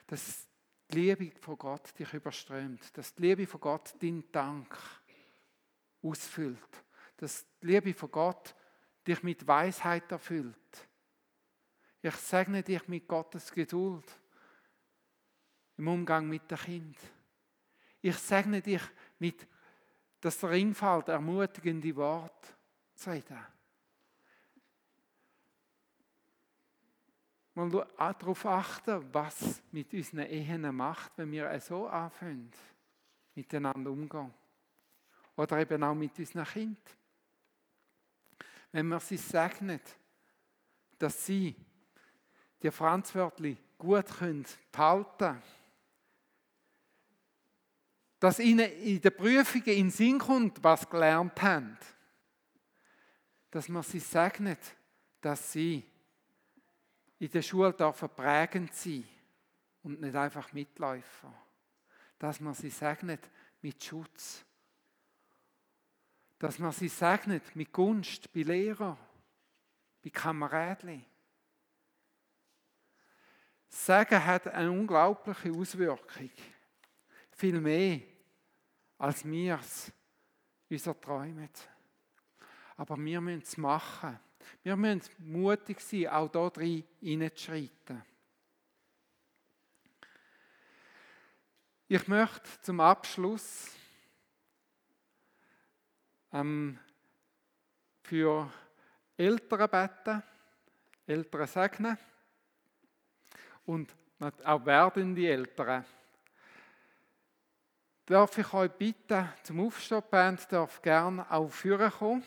dass 0.07 0.46
die 0.90 0.98
Liebe 0.98 1.33
von 1.40 1.57
Gott 1.57 1.98
dich 1.98 2.12
überströmt, 2.12 2.96
dass 2.96 3.14
die 3.14 3.22
Liebe 3.22 3.46
von 3.46 3.61
Gott 3.61 3.94
deinen 4.03 4.31
Dank 4.33 4.76
ausfüllt, 6.03 6.85
dass 7.16 7.46
die 7.62 7.66
Liebe 7.66 7.94
von 7.94 8.11
Gott 8.11 8.55
dich 9.07 9.22
mit 9.22 9.46
Weisheit 9.46 10.11
erfüllt. 10.11 10.88
Ich 12.03 12.14
segne 12.16 12.62
dich 12.62 12.87
mit 12.88 13.07
Gottes 13.07 13.53
Geduld 13.53 14.05
im 15.76 15.88
Umgang 15.88 16.29
mit 16.29 16.50
dem 16.50 16.59
Kind. 16.59 16.98
Ich 18.00 18.16
segne 18.16 18.61
dich 18.61 18.83
mit, 19.18 19.46
dass 20.20 20.38
der 20.38 20.50
Ringfall 20.50 21.03
ermutigende 21.07 21.94
Wort 21.96 22.55
sei 22.94 23.20
Mal 27.68 27.85
darauf 27.96 28.46
achten, 28.46 29.05
was 29.12 29.62
mit 29.70 29.92
unseren 29.92 30.20
Ehen 30.20 30.75
macht, 30.75 31.12
wenn 31.16 31.31
wir 31.31 31.61
so 31.61 31.87
anfangen, 31.87 32.51
miteinander 33.35 33.90
umgehen. 33.90 34.33
Oder 35.37 35.59
eben 35.59 35.83
auch 35.83 35.94
mit 35.94 36.18
unseren 36.18 36.44
Kindern. 36.46 36.77
Wenn 38.73 38.88
wir 38.88 39.01
sie 39.01 39.16
segnen, 39.16 39.81
dass 40.99 41.27
sie 41.27 41.55
die 42.62 42.70
Franzwörtli 42.70 43.57
gut 43.77 44.07
können 44.07 44.46
behalten 44.73 45.18
können, 45.18 45.42
dass 48.20 48.38
ihnen 48.38 48.70
in 48.70 49.01
den 49.01 49.16
Prüfungen 49.16 49.66
in 49.66 49.87
den 49.87 49.90
Sinn 49.90 50.18
kommt, 50.18 50.62
was 50.62 50.88
gelernt 50.88 51.40
haben. 51.42 51.77
Dass 53.51 53.68
man 53.68 53.83
sie 53.83 53.99
segnet, 53.99 54.61
dass 55.20 55.53
sie 55.53 55.85
in 57.20 57.30
der 57.30 57.42
Schule 57.42 57.72
dürfen 57.74 58.09
prägend 58.09 58.74
sein 58.74 59.06
und 59.83 60.00
nicht 60.00 60.16
einfach 60.16 60.52
Mitläufer. 60.54 61.33
Dass 62.18 62.40
man 62.40 62.54
sie 62.54 62.70
segnet 62.70 63.30
mit 63.61 63.83
Schutz. 63.85 64.44
Dass 66.38 66.59
man 66.59 66.72
sie 66.72 66.88
segnet 66.88 67.54
mit 67.54 67.72
Gunst 67.72 68.33
bei 68.33 68.40
Lehrern, 68.40 68.96
bei 70.02 70.09
Kameraden. 70.09 71.04
Sagen 73.68 74.24
hat 74.24 74.48
eine 74.48 74.70
unglaubliche 74.70 75.52
Auswirkung. 75.52 76.30
Viel 77.33 77.61
mehr, 77.61 78.00
als 78.96 79.24
wir 79.26 79.59
es 79.61 79.92
uns 80.70 80.87
erträumen. 80.87 81.50
Aber 82.78 82.96
wir 82.96 83.20
müssen 83.20 83.42
es 83.42 83.59
machen. 83.59 84.18
Wir 84.62 84.76
müssen 84.76 85.11
mutig 85.18 85.81
sein, 85.81 86.09
auch 86.09 86.29
da 86.29 86.50
drin 86.50 86.85
hineinzuschreiten. 87.00 88.03
Ich 91.88 92.07
möchte 92.07 92.48
zum 92.62 92.79
Abschluss 92.79 93.70
ähm, 96.33 96.79
für 98.03 98.53
Eltern 99.16 99.68
beten, 99.70 100.22
Eltern 101.07 101.46
segnen 101.46 101.98
und 103.66 103.94
auch 104.44 104.64
werdende 104.64 105.29
Eltern. 105.29 105.85
Darf 108.07 108.38
ich 108.38 108.53
euch 108.53 108.70
bitten, 108.72 109.29
zum 109.42 109.66
Aufstehen, 109.66 110.03
Band 110.11 110.50
darf 110.53 110.83
gerne 110.83 111.31
auch 111.31 111.50
führen 111.50 111.90
kommen. 111.90 112.24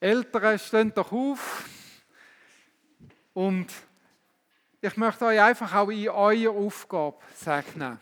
Eltern, 0.00 0.58
stehen 0.58 0.92
doch 0.94 1.10
auf. 1.10 1.68
Und 3.32 3.72
ich 4.80 4.96
möchte 4.96 5.24
euch 5.24 5.40
einfach 5.40 5.74
auch 5.74 5.88
in 5.88 6.08
eurer 6.08 6.50
Aufgabe 6.50 7.18
segnen. 7.34 7.98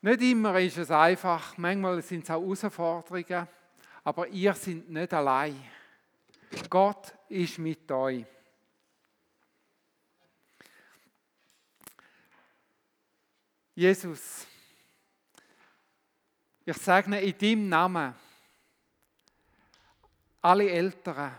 Nicht 0.00 0.22
immer 0.22 0.58
ist 0.58 0.78
es 0.78 0.90
einfach, 0.90 1.56
manchmal 1.56 2.02
sind 2.02 2.24
es 2.24 2.30
auch 2.30 2.42
Herausforderungen, 2.42 3.48
aber 4.02 4.26
ihr 4.28 4.52
seid 4.54 4.88
nicht 4.88 5.14
allein. 5.14 5.62
Gott 6.68 7.14
ist 7.28 7.58
mit 7.58 7.90
euch. 7.90 8.24
Jesus, 13.74 14.46
ich 16.64 16.76
segne 16.76 17.20
in 17.20 17.38
deinem 17.38 17.68
Namen 17.68 18.14
alle 20.42 20.68
Eltern. 20.68 21.32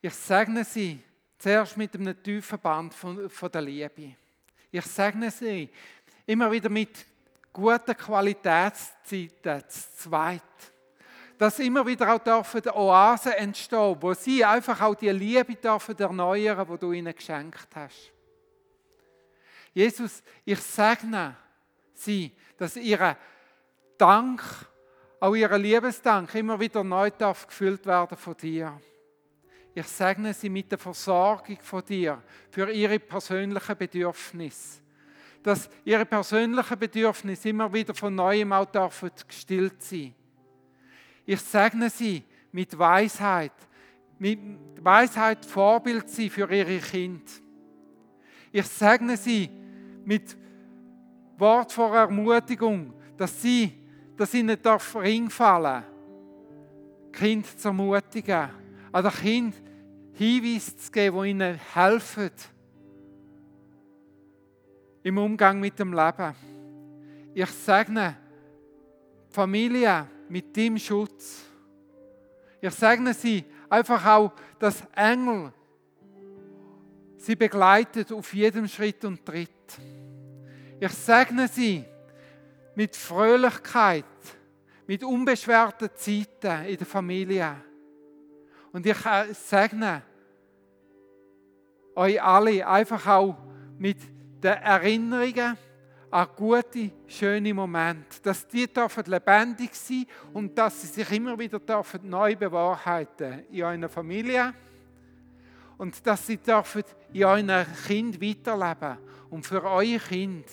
Ich 0.00 0.14
segne 0.14 0.64
sie 0.64 1.02
zuerst 1.38 1.76
mit 1.76 1.94
einem 1.94 2.22
tiefen 2.22 2.58
Band 2.58 2.94
von, 2.94 3.28
von 3.28 3.50
der 3.50 3.62
Liebe. 3.62 4.14
Ich 4.70 4.84
segne 4.84 5.30
sie 5.30 5.70
immer 6.26 6.50
wieder 6.52 6.68
mit 6.68 7.04
guten 7.52 7.96
Qualitätszeiten, 7.96 9.68
zu 9.68 9.96
zweit. 9.96 10.42
Dass 11.38 11.58
immer 11.58 11.86
wieder 11.86 12.14
auch 12.14 12.18
dürfen 12.18 12.68
Oasen 12.70 13.32
entstehen, 13.32 13.96
wo 14.00 14.14
sie 14.14 14.44
einfach 14.44 14.80
auch 14.80 14.94
die 14.94 15.10
Liebe 15.10 15.54
dürfen 15.54 15.98
erneuern, 15.98 16.66
die 16.70 16.78
du 16.78 16.92
ihnen 16.92 17.14
geschenkt 17.14 17.68
hast. 17.74 18.12
Jesus, 19.72 20.22
ich 20.44 20.60
segne 20.60 21.36
sie, 21.92 22.32
dass 22.56 22.76
ihre 22.76 23.16
Dank 23.98 24.42
auch 25.20 25.34
ihr 25.34 25.56
Liebesdank 25.58 26.34
immer 26.34 26.58
wieder 26.60 26.84
neu 26.84 27.10
darf 27.10 27.46
gefüllt 27.46 27.86
werden 27.86 28.16
von 28.16 28.36
dir. 28.36 28.80
Ich 29.74 29.86
segne 29.86 30.32
sie 30.32 30.48
mit 30.48 30.70
der 30.70 30.78
Versorgung 30.78 31.58
von 31.60 31.84
dir 31.84 32.22
für 32.50 32.70
ihre 32.70 32.98
persönlichen 32.98 33.76
Bedürfnisse. 33.76 34.80
Dass 35.42 35.68
ihre 35.84 36.06
persönlichen 36.06 36.78
Bedürfnisse 36.78 37.50
immer 37.50 37.72
wieder 37.72 37.94
von 37.94 38.14
neuem 38.14 38.52
auch 38.52 38.64
dürfen 38.64 39.10
gestillt 39.28 39.82
sein. 39.82 40.14
Ich 41.26 41.40
segne 41.40 41.90
sie 41.90 42.24
mit 42.52 42.78
Weisheit, 42.78 43.52
mit 44.18 44.38
Weisheit 44.80 45.44
Vorbild 45.44 46.08
sein 46.08 46.30
für 46.30 46.50
ihre 46.50 46.78
Kinder. 46.78 47.30
Ich 48.52 48.66
segne 48.66 49.16
sie 49.16 49.50
mit 50.04 50.36
Wort 51.36 51.72
vor 51.72 51.94
Ermutigung, 51.94 52.94
dass 53.16 53.42
sie 53.42 53.85
dass 54.16 54.34
ihnen 54.34 54.60
darf 54.60 54.96
Ring 54.96 55.30
fallen 55.30 55.84
Kind 57.12 57.58
zu 57.58 57.68
ermutigen, 57.68 58.50
an 58.92 59.04
das 59.04 59.16
Kind 59.16 59.54
Hinweise 60.12 60.76
zu 60.76 60.90
geben, 60.90 61.22
die 61.22 61.30
ihnen 61.30 61.60
helfen 61.74 62.30
im 65.02 65.18
Umgang 65.18 65.60
mit 65.60 65.78
dem 65.78 65.92
Leben. 65.92 66.34
Ich 67.34 67.50
segne 67.50 68.16
Familie 69.28 70.06
mit 70.28 70.56
dem 70.56 70.78
Schutz. 70.78 71.44
Ich 72.60 72.72
segne 72.72 73.14
sie 73.14 73.44
einfach 73.68 74.04
auch, 74.04 74.32
dass 74.58 74.82
Engel 74.94 75.52
sie 77.18 77.36
begleitet 77.36 78.12
auf 78.12 78.32
jedem 78.34 78.66
Schritt 78.66 79.04
und 79.04 79.24
Tritt. 79.24 79.50
Ich 80.80 80.92
segne 80.92 81.48
sie, 81.48 81.84
mit 82.76 82.94
Fröhlichkeit, 82.94 84.04
mit 84.86 85.02
unbeschwerten 85.02 85.90
Zeiten 85.94 86.66
in 86.66 86.76
der 86.76 86.86
Familie. 86.86 87.56
Und 88.70 88.86
ich 88.86 88.98
segne 89.32 90.02
euch 91.94 92.22
alle 92.22 92.66
einfach 92.66 93.06
auch 93.06 93.36
mit 93.78 93.96
den 94.42 94.52
Erinnerungen 94.52 95.56
an 96.10 96.28
gute, 96.36 96.92
schöne 97.06 97.54
Momente, 97.54 98.20
dass 98.22 98.46
die 98.46 98.72
dürfen 98.72 99.04
lebendig 99.06 99.74
sein 99.74 100.06
und 100.34 100.56
dass 100.56 100.82
sie 100.82 100.88
sich 100.88 101.10
immer 101.12 101.38
wieder 101.38 101.58
dürfen 101.58 102.08
neu 102.08 102.36
bewahrheiten 102.36 103.44
in 103.50 103.62
eurer 103.62 103.88
Familie 103.88 104.52
und 105.78 106.06
dass 106.06 106.26
sie 106.26 106.36
dürfen 106.36 106.84
in 107.12 107.24
eurem 107.24 107.66
Kind 107.86 108.20
weiterleben 108.20 108.98
und 109.30 109.46
für 109.46 109.64
euer 109.64 109.98
Kind 109.98 110.46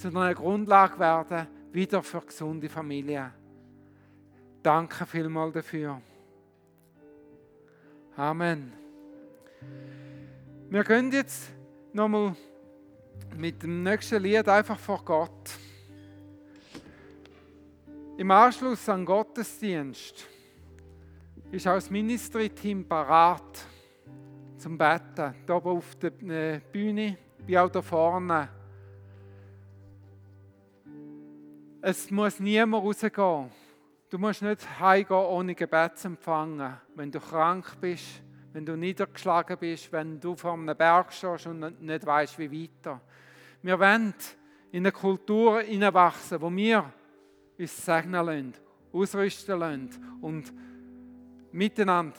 zu 0.00 0.08
einer 0.08 0.34
Grundlage 0.34 0.98
werden, 0.98 1.46
wieder 1.72 2.02
für 2.02 2.22
gesunde 2.22 2.70
Familien. 2.70 3.30
Danke 4.62 5.04
vielmals 5.04 5.52
dafür. 5.52 6.00
Amen. 8.16 8.72
Wir 10.70 10.84
gehen 10.84 11.12
jetzt 11.12 11.50
nochmal 11.92 12.34
mit 13.36 13.62
dem 13.62 13.82
nächsten 13.82 14.22
Lied 14.22 14.48
einfach 14.48 14.78
vor 14.78 15.04
Gott. 15.04 15.50
Im 18.16 18.30
Anschluss 18.30 18.88
an 18.88 19.04
Gottesdienst 19.04 20.26
ist 21.52 21.68
auch 21.68 21.74
das 21.74 21.90
Ministry-Team 21.90 22.88
parat 22.88 23.66
zum 24.56 24.78
Betten. 24.78 25.34
Hier 25.44 25.56
oben 25.56 25.76
auf 25.76 25.94
der 25.96 26.12
äh, 26.22 26.60
Bühne, 26.72 27.18
wie 27.46 27.58
auch 27.58 27.68
da 27.68 27.82
vorne. 27.82 28.59
Es 31.82 32.10
muss 32.10 32.38
niemand 32.40 32.84
rausgehen. 32.84 33.50
Du 34.10 34.18
musst 34.18 34.42
nicht 34.42 34.80
heimgehen 34.80 35.16
ohne 35.16 35.54
Gebet 35.54 35.96
zu 35.96 36.08
empfangen. 36.08 36.76
Wenn 36.94 37.10
du 37.10 37.18
krank 37.18 37.80
bist, 37.80 38.22
wenn 38.52 38.66
du 38.66 38.76
niedergeschlagen 38.76 39.56
bist, 39.56 39.90
wenn 39.90 40.20
du 40.20 40.36
vor 40.36 40.52
einem 40.52 40.76
Berg 40.76 41.10
stehst 41.10 41.46
und 41.46 41.80
nicht 41.80 42.04
weißt, 42.04 42.38
wie 42.38 42.52
weiter. 42.52 43.00
Wir 43.62 43.80
wollen 43.80 44.12
in 44.72 44.82
eine 44.84 44.92
Kultur 44.92 45.62
hineinwachsen, 45.62 46.42
wo 46.42 46.54
wir 46.54 46.92
uns 47.58 47.84
segnen 47.84 48.26
lassen, 48.26 48.54
ausrüsten 48.92 49.58
lassen 49.58 50.18
und 50.20 50.52
miteinander 51.50 52.18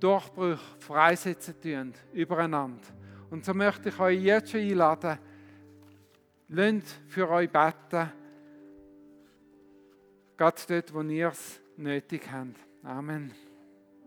Durchbrüche 0.00 0.58
freisetzen 0.80 1.60
tun, 1.60 1.94
übereinander. 2.12 2.88
Und 3.30 3.44
so 3.44 3.54
möchte 3.54 3.90
ich 3.90 4.00
euch 4.00 4.20
jetzt 4.20 4.50
schon 4.50 4.60
einladen, 4.60 5.18
lasst 6.48 7.00
für 7.06 7.30
euch 7.30 7.50
beten, 7.50 8.10
gerade 10.40 10.62
dort, 10.68 10.94
wo 10.94 11.02
ihr 11.02 11.28
es 11.28 11.60
nötig 11.76 12.22
habt. 12.32 12.56
Amen. 12.82 13.34